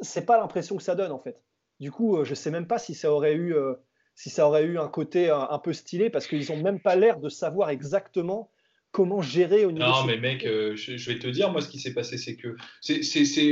[0.00, 1.40] C'est pas l'impression que ça donne en fait.
[1.80, 3.74] Du coup, euh, je sais même pas si ça aurait eu, euh,
[4.14, 6.96] si ça aurait eu un côté un, un peu stylé parce qu'ils ont même pas
[6.96, 8.50] l'air de savoir exactement
[8.92, 9.84] comment gérer au niveau.
[9.84, 12.34] Non, mais mec, euh, je, je vais te dire, moi, ce qui s'est passé, c'est
[12.34, 13.02] que, c'est,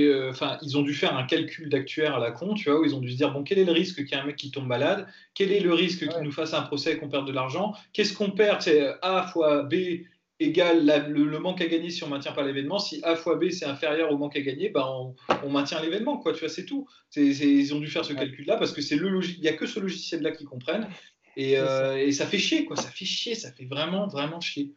[0.06, 0.32] euh,
[0.62, 3.00] ils ont dû faire un calcul d'actuaire à la con, tu vois, où ils ont
[3.00, 4.66] dû se dire, bon, quel est le risque qu'il y ait un mec qui tombe
[4.66, 5.06] malade?
[5.34, 7.74] Quel est le risque qu'il nous fasse un procès et qu'on perde de l'argent?
[7.92, 8.62] Qu'est-ce qu'on perd?
[8.62, 9.74] C'est A fois B
[10.40, 12.78] égale la- le, le manque à gagner si on maintient pas l'événement.
[12.78, 16.18] Si A fois B c'est inférieur au manque à gagner, ben on, on maintient l'événement,
[16.18, 16.32] quoi.
[16.32, 16.86] Tu vois, c'est tout.
[17.10, 18.18] C'est, c'est- ils ont dû faire ce Ouais.
[18.18, 20.88] calcul-là parce que c'est le logis, il y a que ce logiciel-là qu'ils comprennent.
[21.36, 22.76] Et, euh, et ça fait chier, quoi.
[22.76, 24.72] Ça fait chier, ça fait vraiment, vraiment chier.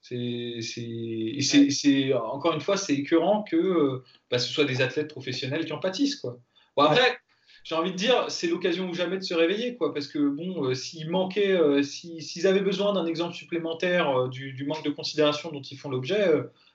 [0.00, 4.64] C'est, c'est, et c'est, c'est- encore une fois, c'est écœurant que euh, bah, ce soit
[4.64, 6.38] des athlètes professionnels qui en pâtissent, quoi.
[6.76, 7.18] Bon, après,
[7.68, 9.92] j'ai envie de dire, c'est l'occasion ou jamais de se réveiller, quoi.
[9.92, 14.28] Parce que, bon, euh, s'il manquait, euh, si- s'ils avaient besoin d'un exemple supplémentaire euh,
[14.28, 16.32] du, du manque de considération dont ils font l'objet,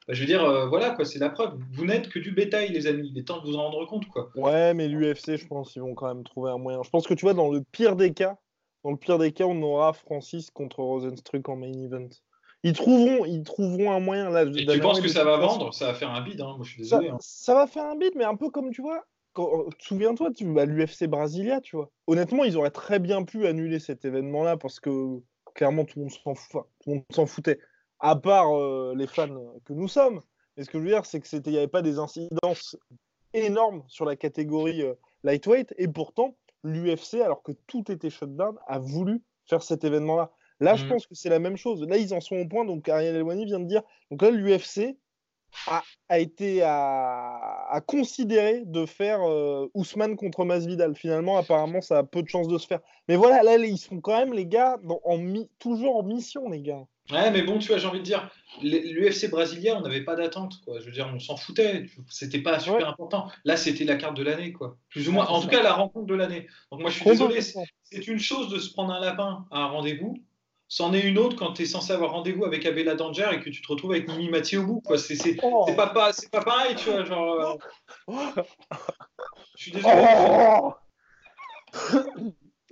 [0.07, 1.53] bah, je veux dire, voilà, quoi, c'est la preuve.
[1.71, 3.09] Vous n'êtes que du bétail, les amis.
[3.11, 4.29] Il est temps de vous en rendre compte, quoi.
[4.35, 6.83] Ouais, mais l'UFC, je pense qu'ils vont quand même trouver un moyen.
[6.83, 8.37] Je pense que tu vois, dans le pire des cas,
[8.83, 12.09] dans le pire des cas, on aura Francis contre Rosenstruck en main event.
[12.63, 14.29] Ils trouveront, ils trouveront un moyen.
[14.29, 15.73] Là, Et tu penses que ça va vendre?
[15.73, 16.53] Ça va faire un bid, hein.
[16.55, 17.09] Moi, je suis ça, désolé.
[17.13, 17.17] hein.
[17.19, 19.03] ça va faire un beat, mais un peu comme tu vois.
[19.33, 21.89] Quand- Souviens-toi, tu bah, l'UFC Brasilia, tu vois.
[22.07, 25.19] Honnêtement, ils auraient très bien pu annuler cet événement-là parce que
[25.55, 27.59] clairement tout le monde s'en fout, enfin, tout le monde s'en foutait,
[27.99, 30.21] à part euh, les fans que nous sommes.
[30.57, 32.77] Mais ce que je veux dire, c'est que c'était, il n'y avait pas des incidences
[33.33, 34.93] énormes sur la catégorie euh,
[35.23, 40.31] lightweight, et pourtant l'UFC, alors que tout était shutdown, a voulu faire cet événement-là.
[40.59, 40.89] Là, je Mhm.
[40.89, 41.83] pense que c'est la même chose.
[41.87, 42.63] Là, ils en sont au point.
[42.63, 43.81] Donc, Ariel Elwani vient de dire.
[44.11, 44.95] Donc là, l'UFC
[45.67, 50.95] a, a été à, à considérer de faire euh, Ousmane contre Masvidal.
[50.95, 52.79] Finalement, apparemment, ça a peu de chances de se faire.
[53.07, 56.49] Mais voilà, là, ils sont quand même, les gars, dans- en mi- toujours en mission,
[56.49, 56.83] les gars.
[57.11, 60.53] Ouais, mais bon, tu vois, j'ai envie de dire, l'UFC brésilien, on n'avait pas d'attente,
[60.63, 60.79] quoi.
[60.79, 61.85] Je veux dire, on s'en foutait.
[62.09, 62.83] C'était pas super Ouais.
[62.85, 63.27] important.
[63.43, 64.77] Là, c'était la carte de l'année, quoi.
[64.89, 65.25] Plus ou moins.
[65.27, 66.47] En tout cas, la rencontre de l'année.
[66.71, 67.41] Donc, moi, je suis désolé.
[67.41, 70.15] C'est une chose de se prendre un lapin à un rendez-vous.
[70.67, 73.49] C'en est une autre quand tu es censé avoir rendez-vous avec Abella Danger et que
[73.49, 74.97] tu te retrouves avec Mimi Mathieu au bout, quoi.
[74.97, 75.65] C'est c'est- Oh.
[75.67, 77.03] c'est pas, pas, c'est pas pareil, tu vois.
[77.05, 77.59] Genre.
[78.09, 78.41] euh,
[79.55, 79.93] Je suis désolé.
[79.95, 80.73] Oh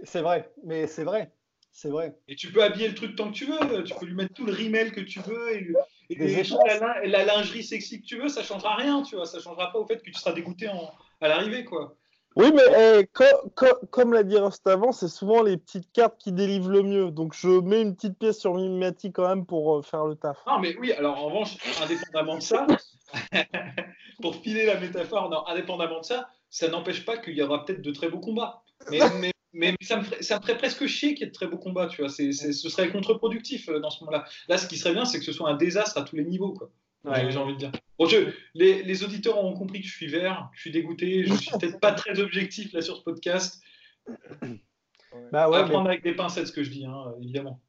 [0.04, 1.32] C'est vrai, mais c'est vrai.
[1.72, 2.16] C'est vrai.
[2.28, 4.46] Et tu peux habiller le truc tant que tu veux, tu peux lui mettre tout
[4.46, 5.76] le rimel que tu veux et, lui-
[6.10, 9.26] et les- la, lin- la lingerie sexy que tu veux, ça changera rien, tu vois,
[9.26, 11.96] ça changera pas au fait que tu seras dégoûté en- à l'arrivée, quoi.
[12.38, 16.18] Oui, mais eh, co- co- comme l'a dit Rust avant, c'est souvent les petites cartes
[16.18, 17.12] qui délivrent le mieux.
[17.12, 20.38] Donc, je mets une petite pièce sur Mimati quand même pour euh, faire le taf.
[20.48, 22.66] Non, mais oui, alors en revanche, indépendamment de ça,
[24.22, 27.82] pour filer la métaphore, non, indépendamment de ça, ça n'empêche pas qu'il y aura peut-être
[27.82, 28.62] de très beaux combats.
[28.90, 31.36] Mais, mais, mais ça, me ferait, ça me ferait presque chier qu'il y ait de
[31.36, 32.10] très beaux combats, tu vois.
[32.10, 34.24] Ce serait contre-productif euh, dans ce moment-là.
[34.48, 36.54] Là, ce qui serait bien, c'est que ce soit un désastre à tous les niveaux,
[36.54, 36.70] quoi.
[37.06, 37.72] J'ai- J'ai envie de dire.
[37.98, 41.26] Bon, je- les, les auditeurs auront compris que je suis vert, que je suis dégoûté,
[41.26, 43.62] je suis peut-être pas très objectif là sur ce podcast.
[45.32, 47.60] Bah à ouais, mais- prendre avec des pincettes ce que je dis, hein, évidemment.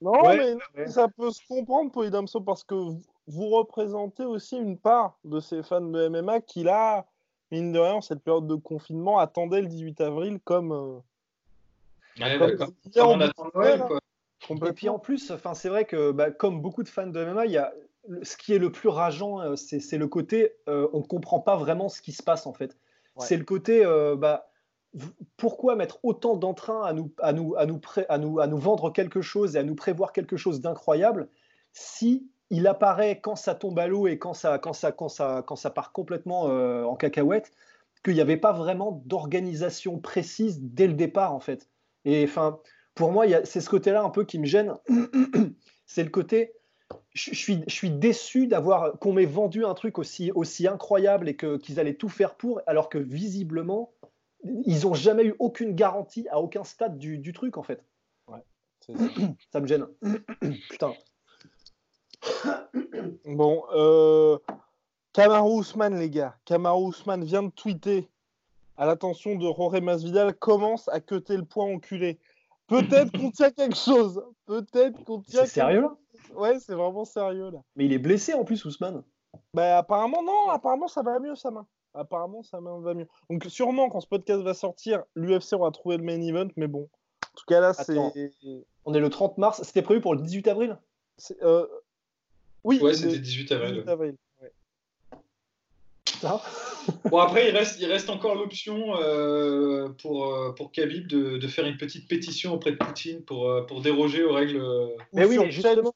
[0.00, 0.36] Non, Ouais,
[0.76, 0.86] mais ouais.
[0.88, 5.80] ça peut se comprendre, Poidamso, parce que vous- représentez aussi une part de ces fans
[5.80, 7.06] de MMA qui, là,
[7.50, 10.72] mine de rien, en cette période de confinement, attendaient le 18 avril comme.
[10.72, 10.98] euh,
[12.20, 14.00] Ouais, comme on attend Noël, quoi.
[14.68, 17.46] Et puis en plus, enfin, c'est vrai que bah, comme beaucoup de fans de MMA,
[17.46, 17.72] il y a,
[18.22, 21.56] ce qui est le plus rageant, euh, c'est le côté euh, on ne comprend pas
[21.56, 22.76] vraiment ce qui se passe en fait.
[23.16, 23.26] Ouais.
[23.26, 24.50] C'est le côté euh, bah,
[25.36, 28.90] pourquoi mettre autant d'entrain à nous, à, nous, à, nous à, nous, à nous vendre
[28.92, 31.28] quelque chose et à nous prévoir quelque chose d'incroyable
[31.72, 35.42] si il apparaît quand ça tombe à l'eau et quand ça, quand, ça, quand, ça,
[35.46, 37.52] quand ça part complètement euh, en cacahuète
[38.04, 41.68] qu'il n'y avait pas vraiment d'organisation précise dès le départ en fait.
[42.04, 42.60] Et enfin,
[42.94, 44.74] pour moi, c'est ce côté-là un peu qui me gêne.
[45.86, 46.52] c'est le côté,
[47.12, 51.36] je, suis, je suis déçu d'avoir qu'on m'ait vendu un truc aussi, aussi incroyable et
[51.36, 53.92] que, qu'ils allaient tout faire pour, alors que visiblement,
[54.44, 57.84] ils n'ont jamais eu aucune garantie à aucun stade du, du truc en fait.
[58.80, 59.04] c'est ça.
[59.52, 59.86] Ça me gêne.
[60.70, 60.92] Putain.
[63.24, 64.38] Bon, euh...
[65.12, 66.36] Kamaru Usman, les gars.
[66.44, 68.08] Kamaru Usman vient de tweeter
[68.76, 72.18] à l'attention de Jorge Masvidal commence à cuter le poing enculé.
[72.68, 74.22] Peut-être qu'on tient quelque chose.
[74.46, 75.44] Peut-être qu'on tient.
[75.44, 75.96] C'est sérieux là?
[76.34, 77.58] Ouais, c'est vraiment sérieux là.
[77.76, 79.02] Mais il est blessé en plus, Ousmane.
[79.54, 81.66] Bah apparemment non, apparemment ça va mieux sa main.
[81.94, 83.06] Apparemment sa main va mieux.
[83.30, 86.88] Donc sûrement quand ce podcast va sortir, l'UFC aura trouvé le main event, mais bon,
[87.38, 87.96] tout cas, là, c'est.
[88.84, 89.62] On est le 30 mars.
[89.62, 90.78] C'était prévu pour le 18 avril?
[91.42, 91.66] Euh,
[92.64, 93.74] Oui, Ouais, le c'était 18 avril.
[93.74, 94.16] 18 avril.
[96.20, 96.40] Putain.
[97.10, 101.46] Bon, après, il reste, il reste encore l'option euh, pour, euh, pour Khabib de, de
[101.46, 104.62] faire une petite pétition auprès de Poutine pour, euh, pour déroger aux règles.
[105.12, 105.92] Mais Ou oui, mais justement-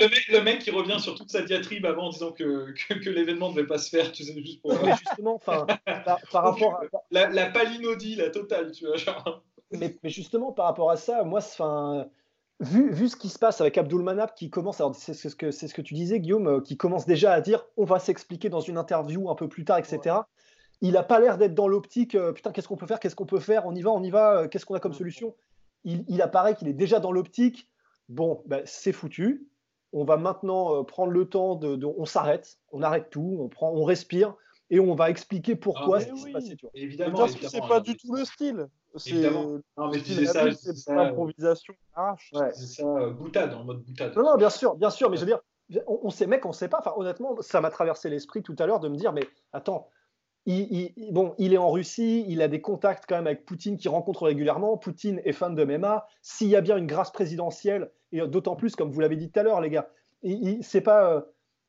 [0.00, 2.94] le mec, le mec qui revient sur toute sa diatribe avant en disant que, que,
[2.94, 4.72] que l'événement ne devait pas se faire, tu sais, juste pour.
[4.84, 5.66] Mais justement, enfin,
[6.04, 8.96] par, par rapport à, La, la palinodie, la totale, tu vois.
[8.96, 9.42] Genre.
[9.72, 12.06] mais, mais justement, par rapport à ça, moi, c'est- enfin,
[12.60, 15.50] vu, vu ce qui se passe avec Abdul Manap qui commence, alors c'est ce que,
[15.50, 18.48] c'est ce que tu disais, Guillaume, euh, qui commence déjà à dire on va s'expliquer
[18.48, 20.16] dans une interview un peu plus tard, etc.
[20.80, 23.26] Il n'a pas l'air d'être dans l'optique euh, putain, qu'est-ce qu'on peut faire, qu'est-ce qu'on
[23.26, 25.34] peut faire, on y va, on y va, euh, qu'est-ce qu'on a comme solution?
[25.84, 27.68] Il, il apparaît qu'il est déjà dans l'optique
[28.08, 29.48] bon, ben, c'est foutu.
[29.92, 33.48] On va maintenant euh, prendre le temps de, de- on s'arrête, on arrête tout, on
[33.48, 34.34] prend, on respire
[34.70, 36.32] et on va expliquer pourquoi Ah, ce qui s'est oui.
[36.32, 36.56] passé.
[36.56, 36.72] Tu vois.
[36.74, 37.18] Mais Évidemment.
[37.18, 38.66] parce que c'est évidemment, pas hein, du tout le style.
[38.96, 39.58] C'est Évidemment.
[39.76, 41.12] Non, mais je disais ça, c'est ça.
[42.32, 42.50] Ouais.
[42.80, 44.16] Euh, boutade, en mode boutade.
[44.16, 45.40] Non, non, bien sûr, bien sûr, mais je veux dire,
[45.86, 46.78] on, on sait, mec, on sait pas.
[46.78, 49.88] Enfin, honnêtement, ça m'a traversé l'esprit tout à l'heure de me dire, mais attends,
[50.46, 53.88] il, bon, il est en Russie, il a des contacts quand même avec Poutine qui
[53.88, 54.76] rencontre régulièrement.
[54.76, 56.06] Poutine est fan de MMA.
[56.20, 59.40] S'il y a bien une grâce présidentielle, et d'autant plus, comme vous l'avez dit tout
[59.40, 59.88] à l'heure, les gars,
[60.60, 61.20] c'est pas, euh,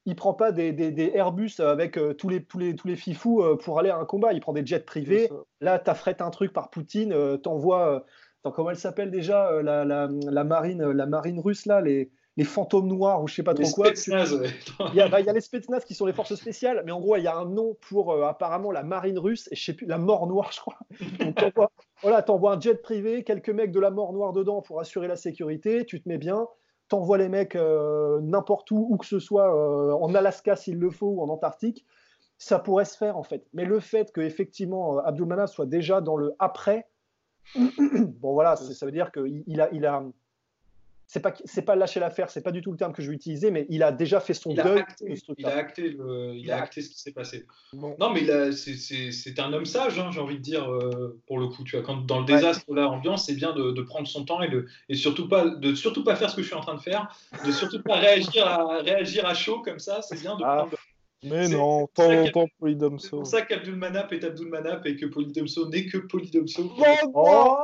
[0.05, 2.95] il prend pas des, des- des Airbus avec euh, tous les tous les tous les
[2.95, 4.33] fifous euh, pour aller à un combat.
[4.33, 5.29] Il prend des jets privés.
[5.61, 8.05] Là, t'affrètes un truc par Poutine, euh, t'envoies,
[8.45, 12.43] euh, comment elle s'appelle déjà, la, la, la marine, la marine russe là, les, les
[12.43, 13.85] fantômes noirs ou je sais pas Les trop quoi.
[13.87, 14.49] Spetsnaz, ouais.
[14.93, 16.91] Il y, a, bah, il y a les Spetsnaz qui sont les forces spéciales, mais
[16.91, 19.73] en gros, il y a un nom pour apparemment la marine russe, et je sais
[19.73, 20.77] plus, la mort noire, je crois.
[21.19, 21.53] Donc,
[22.01, 25.15] voilà, t'envoies un jet privé, quelques mecs de la mort noire dedans pour assurer la
[25.15, 26.45] sécurité, tu te mets bien,
[26.87, 30.89] t'envoies les mecs euh, n'importe où, où que ce soit, euh, en Alaska s'il le
[30.91, 31.85] faut, ou en Antarctique,
[32.37, 33.45] ça pourrait se faire en fait.
[33.53, 36.87] Mais le fait que effectivement euh, Abdulmanaf soit déjà dans le après,
[37.55, 40.03] bon voilà, c'est- ça veut dire qu'il il a, il a,
[41.07, 43.15] c'est pas, c'est pas lâcher l'affaire, c'est pas du tout le terme que je vais
[43.15, 46.33] utiliser, mais il a déjà fait son Il a, deuil acté, il a acté, le-
[46.35, 47.45] il Il a a acté ce qui s'est passé.
[47.73, 47.95] Bon.
[47.99, 51.63] Non, mais c'est- un homme sage, hein, j'ai envie de dire, euh, pour le coup.
[51.63, 54.41] Tu vois, quand dans le désastre, là, ambiance, c'est bien de, de prendre son temps
[54.41, 56.75] et, de, et surtout, pas, de surtout pas faire ce que je suis en train
[56.75, 57.07] de faire,
[57.45, 60.01] de surtout pas réagir à, réagir à chaud comme ça.
[60.01, 60.57] C'est bien de Ah.
[60.67, 60.77] prendre.
[61.23, 61.93] Mais non, en qui-
[62.31, 63.17] temps C'est Polydomso.
[63.17, 66.69] pour ça qu'Abdul Manap est Abdul Manap et que Polydomso n'est que Polydomso.
[67.13, 67.57] Oh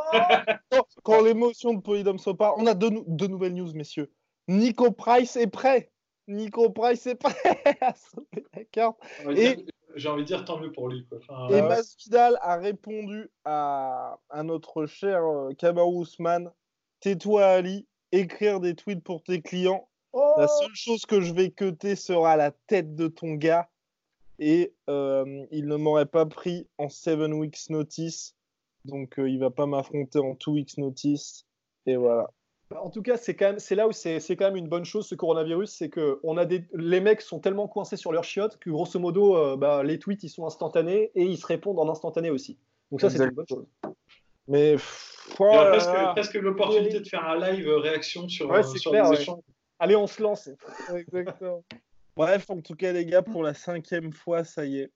[0.69, 4.11] Quand, quand l'émotion de Polydomso part, on a deux, deux nouvelles news, messieurs.
[4.47, 5.91] Nico Price est prêt.
[6.27, 7.33] Nico Price est prêt
[7.81, 8.97] à sauter la carte.
[9.19, 11.05] J'ai envie de Et- dire- J'ai envie de dire tant mieux pour lui.
[11.07, 11.19] Quoi.
[11.19, 16.49] Enfin, Et euh, Masvidal a répondu à, à notre cher euh, Kamaru Usman
[17.01, 19.89] Tais-toi, Ali, écrire des tweets pour tes clients.
[20.13, 23.69] Oh La seule chose que je vais cuter sera la tête de ton gars.
[24.39, 28.35] Et euh, il ne m'aurait pas pris en 7 weeks notice.
[28.85, 31.45] Donc euh, il va pas m'affronter en 2 weeks notice.
[31.85, 32.27] Et voilà.
[32.71, 34.67] Bah, En tout cas, c'est quand même, c'est là où c'est, c'est quand même une
[34.69, 38.11] bonne chose ce coronavirus, c'est que on a des, les mecs sont tellement coincés sur
[38.11, 41.45] leur chiotte que grosso modo, euh, bah, les tweets ils sont instantanés et ils se
[41.45, 42.57] répondent en instantané aussi.
[42.89, 43.65] Donc ça, c'est une bonne chose.
[44.47, 47.77] Mais pff, il y oh a là presque, presque l'opportunité de faire un live euh,
[47.77, 49.21] réaction sur, Ouais, c'est sur clair, les ouais.
[49.21, 49.43] échanges.
[49.81, 50.47] Allez, on se lance.
[50.95, 51.63] Exactement.
[52.15, 54.91] Bref, en tout cas, les gars, pour la cinquième fois, ça y est.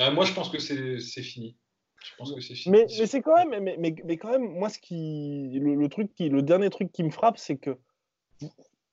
[0.00, 1.56] Euh, moi, je pense que c'est fini.
[2.04, 2.76] Je pense que c'est fini.
[2.76, 5.88] Mais, mais c'est quand même, mais, mais, mais quand même, moi, ce qui, le, le
[5.88, 7.78] truc qui, le dernier truc qui me frappe, c'est que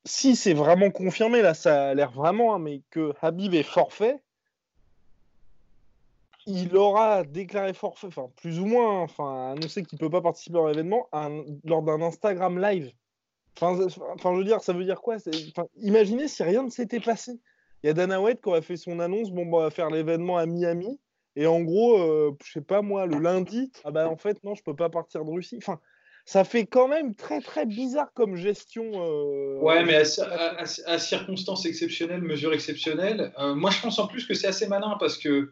[0.06, 4.22] si c'est vraiment confirmé, là, ça a l'air vraiment, hein, mais que Habib est forfait,
[6.46, 10.60] il aura déclaré forfait, enfin plus ou moins, hein, enfin annoncé qu'il peut pas participer
[10.60, 11.10] à l'événement
[11.66, 12.94] lors d'un Instagram live.
[13.60, 13.78] Enfin,
[14.16, 15.16] enfin, je veux dire, ça veut dire quoi
[15.50, 17.34] enfin, Imaginez si rien ne s'était passé.
[17.84, 19.90] Il y a Dana White qui aurait fait son annonce, bon, bah, on va faire
[19.90, 21.00] l'événement à Miami.
[21.36, 24.54] Et en gros, euh, je sais pas moi, le lundi, ah bah en fait non,
[24.54, 25.56] je peux pas partir de Russie.
[25.58, 25.80] Enfin,
[26.26, 28.84] ça fait quand même très très bizarre comme gestion.
[28.96, 33.32] euh, Ouais, mais à- à- à circonstances exceptionnelles, mesures exceptionnelles.
[33.40, 35.52] Euh, moi, je pense en plus que c'est assez malin parce que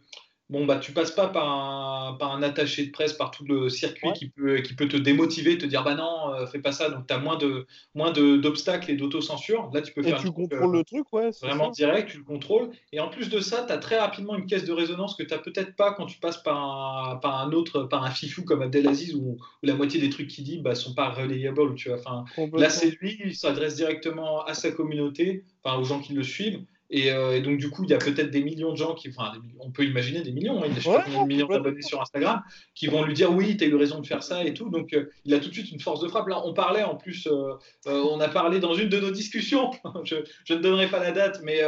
[0.49, 3.69] bon, bah, tu passes pas par un, par un attaché de presse, par tout le
[3.69, 4.13] circuit Ouais.
[4.13, 6.89] qui, peut, qui peut te démotiver, te dire bah non, euh, fais pas ça.
[6.89, 9.69] Donc, tu as moins de moins de- d'obstacles et d'autocensure.
[9.73, 11.29] Là, tu peux Et faire tu truc, contrôles euh, le truc, ouais.
[11.41, 11.85] vraiment ça.
[11.85, 12.69] direct, tu le contrôles.
[12.91, 15.33] Et en plus de ça, tu as très rapidement une caisse de résonance que tu
[15.33, 18.61] n'as peut-être pas quand tu passes par un, par un autre, par un fifou comme
[18.61, 21.75] Abdelaziz où, où la moitié des trucs qu'il dit bah, sont pas relayables.
[21.75, 21.99] Tu vois.
[21.99, 22.25] Enfin.
[22.53, 26.61] Là, c'est lui, il s'adresse directement à sa communauté, enfin aux gens qui le suivent.
[26.91, 29.09] Et, euh, et donc, du coup, il y a peut-être des millions de gens qui,
[29.09, 31.47] enfin, des on peut imaginer des millions, hein, il y a je sais pas millions
[31.47, 32.41] d'abonnés sur Instagram,
[32.73, 34.69] qui vont lui dire oui, tu as eu raison de faire ça et tout.
[34.69, 36.27] Donc, euh, il a tout de suite une force de frappe.
[36.27, 37.53] Là, on parlait en plus, euh,
[37.85, 39.71] on a parlé dans une de nos discussions,
[40.03, 40.15] je,
[40.45, 41.61] je ne donnerai pas la date, mais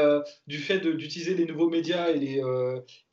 [0.47, 2.41] du fait d'utiliser les nouveaux médias et les,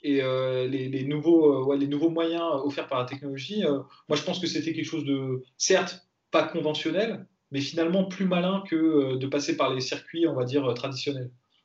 [0.03, 3.65] et, euh, les, les nouveaux, euh, ouais, les nouveaux moyens offerts par la technologie.
[3.65, 8.27] euh, moi, je pense que c'était quelque chose de, certes, pas conventionnel, mais finalement plus
[8.27, 10.75] malin que de passer par les circuits, on va dire,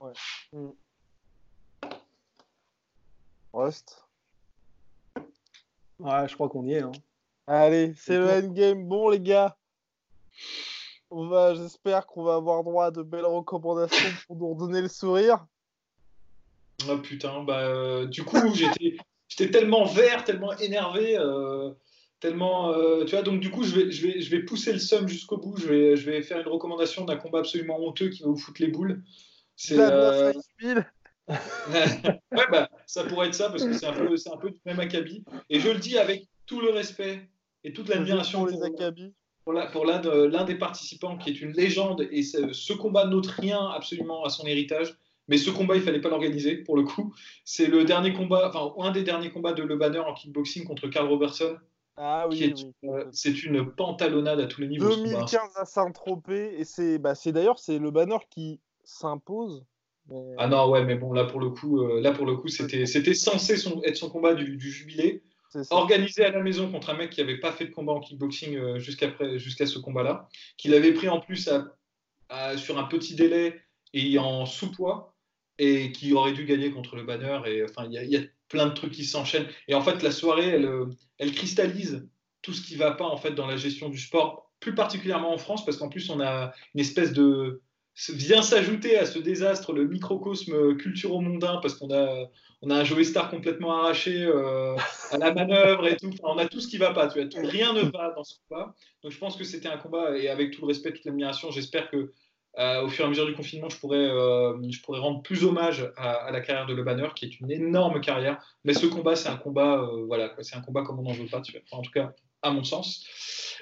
[0.03, 0.75] traditionnels.
[3.53, 4.03] Rust.
[5.99, 6.81] Ouais, je crois qu'on y est.
[6.81, 6.91] hein.
[7.47, 8.87] Allez, c'est le endgame.
[8.87, 9.55] Bon, les gars,
[11.11, 14.87] on va, j'espère qu'on va avoir droit à de belles recommandations pour nous redonner le
[14.87, 15.45] sourire.
[16.89, 18.97] Ah putain, bah, euh, du coup, j'étais,
[19.27, 21.71] j'étais tellement vert, tellement énervé, euh,
[22.19, 22.71] tellement.
[22.71, 25.07] euh, tu vois, donc du coup, je vais, je, vais, je vais pousser le seum
[25.07, 25.55] jusqu'au bout.
[25.57, 28.61] Je vais, je vais faire une recommandation d'un combat absolument honteux qui va vous foutre
[28.61, 29.03] les boules.
[29.55, 29.77] C'est.
[29.79, 30.33] Euh,
[31.29, 34.59] ouais, bah, ça pourrait être ça parce que c'est un peu, c'est un peu du
[34.65, 35.23] même acabit.
[35.49, 37.29] Et je le dis avec tout le respect
[37.63, 39.11] et toute l'admiration pour les
[39.43, 43.05] pour, la- pour l'un de- l'un des participants qui est une légende et ce, combat
[43.05, 44.97] n'ôte rien absolument à son héritage.
[45.29, 47.13] Mais ce combat, il fallait pas l'organiser pour le coup.
[47.45, 50.89] C'est le dernier combat, enfin un des derniers combats de Le Banner en kickboxing contre
[50.89, 51.57] Carl Robertson.
[51.95, 54.91] Ah qui oui, euh, c'est une pantalonnade à tous les niveaux.
[54.91, 55.09] ce combat.
[55.11, 56.59] 2015 à Saint-Tropez.
[56.59, 59.63] Et c'est bah, c'est d'ailleurs c'est le banner qui s'impose.
[60.09, 62.47] mais- Ah non, ouais, mais bon, là pour le coup, euh, là pour le coup,
[62.49, 65.23] c'était, c'était censé son- être son combat du, du jubilé.
[65.75, 68.57] organisé à la maison contre un mec qui n'avait pas fait de combat en kickboxing
[68.57, 70.27] euh, jusqu'à jusqu'à ce combat-là,
[70.57, 71.75] qu'il avait pris en plus à-
[72.29, 73.61] à- sur un petit délai
[73.93, 75.15] et en sous-poids,
[75.59, 77.39] et qui aurait dû gagner contre le banner.
[77.45, 79.45] Et enfin, il y, y a plein de trucs qui s'enchaînent.
[79.67, 80.87] Et en fait, la soirée, elle, euh,
[81.19, 82.07] elle cristallise
[82.41, 85.37] tout ce qui va pas en fait dans la gestion du sport, plus particulièrement en
[85.37, 87.61] France, parce qu'en plus, on a une espèce de
[88.09, 92.29] vient s'ajouter à ce désastre le microcosme culturo-mondain parce qu'on a
[92.65, 94.77] on a un Joey Star complètement arraché euh,
[95.11, 96.07] à la manœuvre et tout.
[96.07, 97.07] Enfin, on a tout ce qui va pas.
[97.07, 98.73] Tu vois, rien ne va dans ce combat.
[99.03, 101.91] Donc je pense que c'était un combat et avec tout le respect, toute l'admiration, j'espère
[101.91, 102.13] que
[102.59, 105.43] euh, au fur et à mesure du confinement, je pourrais, euh, je pourrais rendre plus
[105.43, 108.41] hommage à, la carrière de Le Banner, qui est une énorme carrière.
[108.63, 111.41] Mais ce combat, c'est un combat, voilà, c'est un combat comme on n'en veut pas.
[111.41, 111.61] Tu vois.
[111.77, 112.13] En tout cas,
[112.43, 113.05] à mon sens.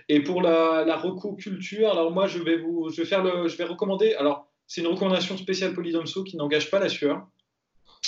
[0.09, 3.47] Et pour la, la reco culture, alors moi, je vais vous, je vais faire le,
[3.47, 4.13] je vais recommander.
[4.15, 7.27] Alors, c'est une recommandation spéciale Polydomso qui n'engage pas la sueur.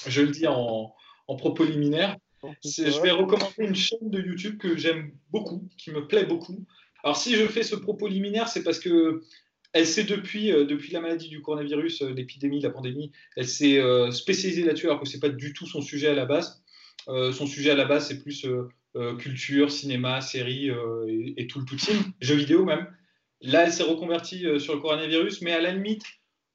[0.07, 0.93] Je le dis en,
[1.27, 2.17] en propos liminaire.
[2.63, 6.65] Je vais recommander une chaîne de YouTube que j'aime beaucoup, qui me plaît beaucoup.
[7.03, 9.21] Alors, si je fais ce propos liminaire, c'est parce que
[9.71, 13.79] elle s'est depuis, euh, depuis la maladie du coronavirus, euh, l'épidémie, la pandémie, elle s'est
[13.79, 16.63] euh, spécialisée là-dessus, alors que c'est pas du tout son sujet à la base.
[17.07, 18.45] Son sujet à la base, c'est plus
[19.19, 21.77] culture, cinéma, séries euh, et, tout le tout
[22.21, 22.87] jeux vidéo même.
[23.43, 26.03] Là, elle s'est reconvertie euh, sur le coronavirus, mais à la limite,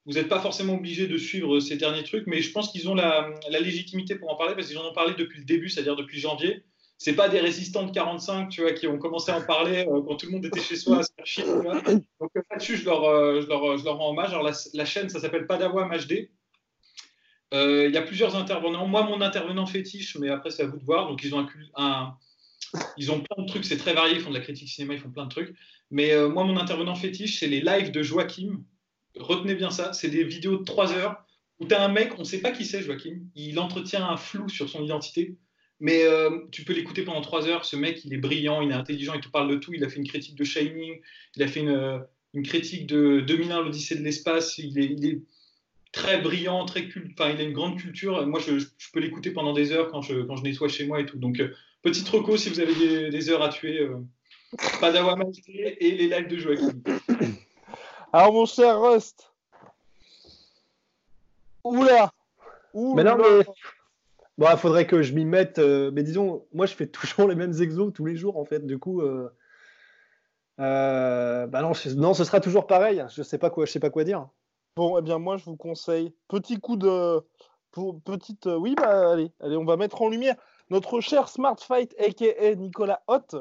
[0.05, 2.95] vous n'êtes pas forcément obligé de suivre ces derniers trucs, mais je pense qu'ils ont
[2.95, 3.29] la,
[3.61, 6.63] légitimité pour en parler parce qu'ils en ont parlé depuis le début, c'est-à-dire depuis janvier.
[6.97, 10.01] C'est pas des résistants de 45, tu vois, qui ont commencé à en parler euh,
[10.01, 11.43] quand tout le monde était chez soi à se faire chier.
[11.45, 14.31] Donc euh, là-dessus, je leur, euh, rends hommage.
[14.31, 16.31] Alors la, chaîne, ça s'appelle Padawam HD.
[17.53, 18.87] Euh, Il y a plusieurs intervenants.
[18.87, 21.07] Moi, mon intervenant fétiche, mais après, c'est à vous de voir.
[21.07, 22.17] Donc, ils ont un-
[22.97, 24.15] ils ont plein de trucs, c'est très varié.
[24.15, 25.55] Ils font de la critique cinéma, ils font plein de trucs.
[25.91, 28.63] Mais euh, moi, mon intervenant fétiche, c'est les lives de Joachim.
[29.15, 29.93] Retenez bien ça.
[29.93, 31.23] C'est des vidéos de 3 heures
[31.59, 33.19] où tu as un mec, on ne sait pas qui c'est, Joachim.
[33.35, 35.37] Il entretient un flou sur son identité.
[35.81, 37.65] Mais euh, tu peux l'écouter pendant 3 heures.
[37.65, 39.73] Ce mec, il est brillant, il est intelligent, il te parle de tout.
[39.73, 40.99] Il a fait une critique de Shining,
[41.35, 41.99] il a fait une, euh,
[42.43, 44.57] critique de 2001, l'Odyssée de l'espace.
[44.57, 45.21] Il est,
[45.91, 47.13] très brillant, très culte.
[47.17, 48.25] Enfin, il a une grande culture.
[48.27, 48.63] Moi, je,
[48.93, 50.13] peux l'écouter pendant des heures quand je,
[50.43, 51.17] nettoie chez moi et tout.
[51.17, 51.41] Donc,
[51.81, 53.79] petite reco si vous avez des, des heures à tuer.
[53.81, 53.97] Euh,
[54.79, 55.49] Padawan HD
[55.79, 56.81] et les lives de Joachim.
[58.13, 59.31] Alors, mon cher Rust.
[61.63, 62.11] Oula.
[62.73, 63.03] Oula.
[63.03, 63.45] Mais non, mais.
[64.37, 65.59] Bon, il faudrait que je m'y mette.
[65.59, 68.65] euh, mais disons, moi, je fais toujours les mêmes exos tous les jours, en fait.
[68.65, 69.01] Du coup.
[69.01, 69.29] euh,
[70.59, 73.05] euh, bah non, je- non, ce sera toujours pareil.
[73.15, 74.27] Je sais pas quoi, je sais pas quoi dire.
[74.75, 76.13] Bon, eh bien, moi, je vous conseille.
[76.27, 77.19] Petit coup de.
[77.71, 78.47] Pour, petite.
[78.47, 80.35] euh, Oui, bah, allez, allez, on va mettre en lumière
[80.69, 82.55] notre cher Smart Fight, a.k.a.
[82.55, 83.35] Nicolas Hott,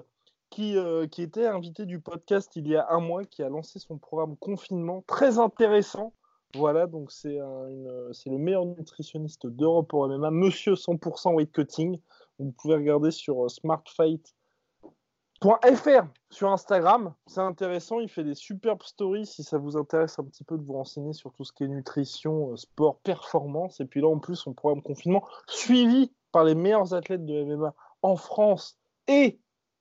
[0.51, 3.79] qui, euh, qui était invité du podcast il y a un mois, qui a lancé
[3.79, 5.05] son programme confinement.
[5.07, 6.13] Très intéressant.
[6.55, 12.01] Voilà, donc c'est le meilleur nutritionniste d'Europe pour MMA, monsieur 100% weight cutting.
[12.39, 17.15] Vous pouvez regarder sur euh, smartfight.fr sur Instagram.
[17.27, 20.63] C'est intéressant, il fait des superbes stories si ça vous intéresse un petit peu de
[20.63, 23.81] vous renseigner sur tout ce qui est nutrition, euh, sport, performance.
[23.81, 27.75] Et puis là, en plus, son programme confinement, suivi par les meilleurs athlètes de MMA
[28.03, 29.39] en France et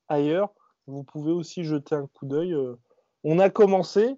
[0.08, 0.54] ailleurs.
[0.88, 2.54] Vous pouvez aussi jeter un coup d'œil.
[2.54, 2.76] euh.
[3.24, 4.16] On a commencé.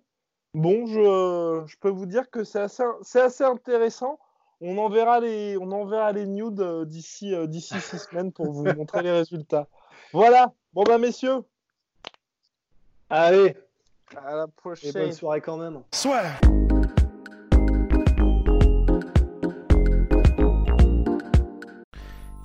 [0.54, 4.20] Bon, je, je peux vous dire que c'est assez, c'est assez intéressant.
[4.62, 8.66] On enverra les, on enverra les nudes euh, d'ici euh, d'ici six semaines pour vous
[8.66, 9.68] montrer les résultats.
[10.14, 10.54] Voilà.
[10.74, 11.44] Bon, bah, messieurs,
[13.10, 13.56] Allez,
[14.16, 14.92] à la et prochaine.
[14.94, 15.82] bonne soirée quand même.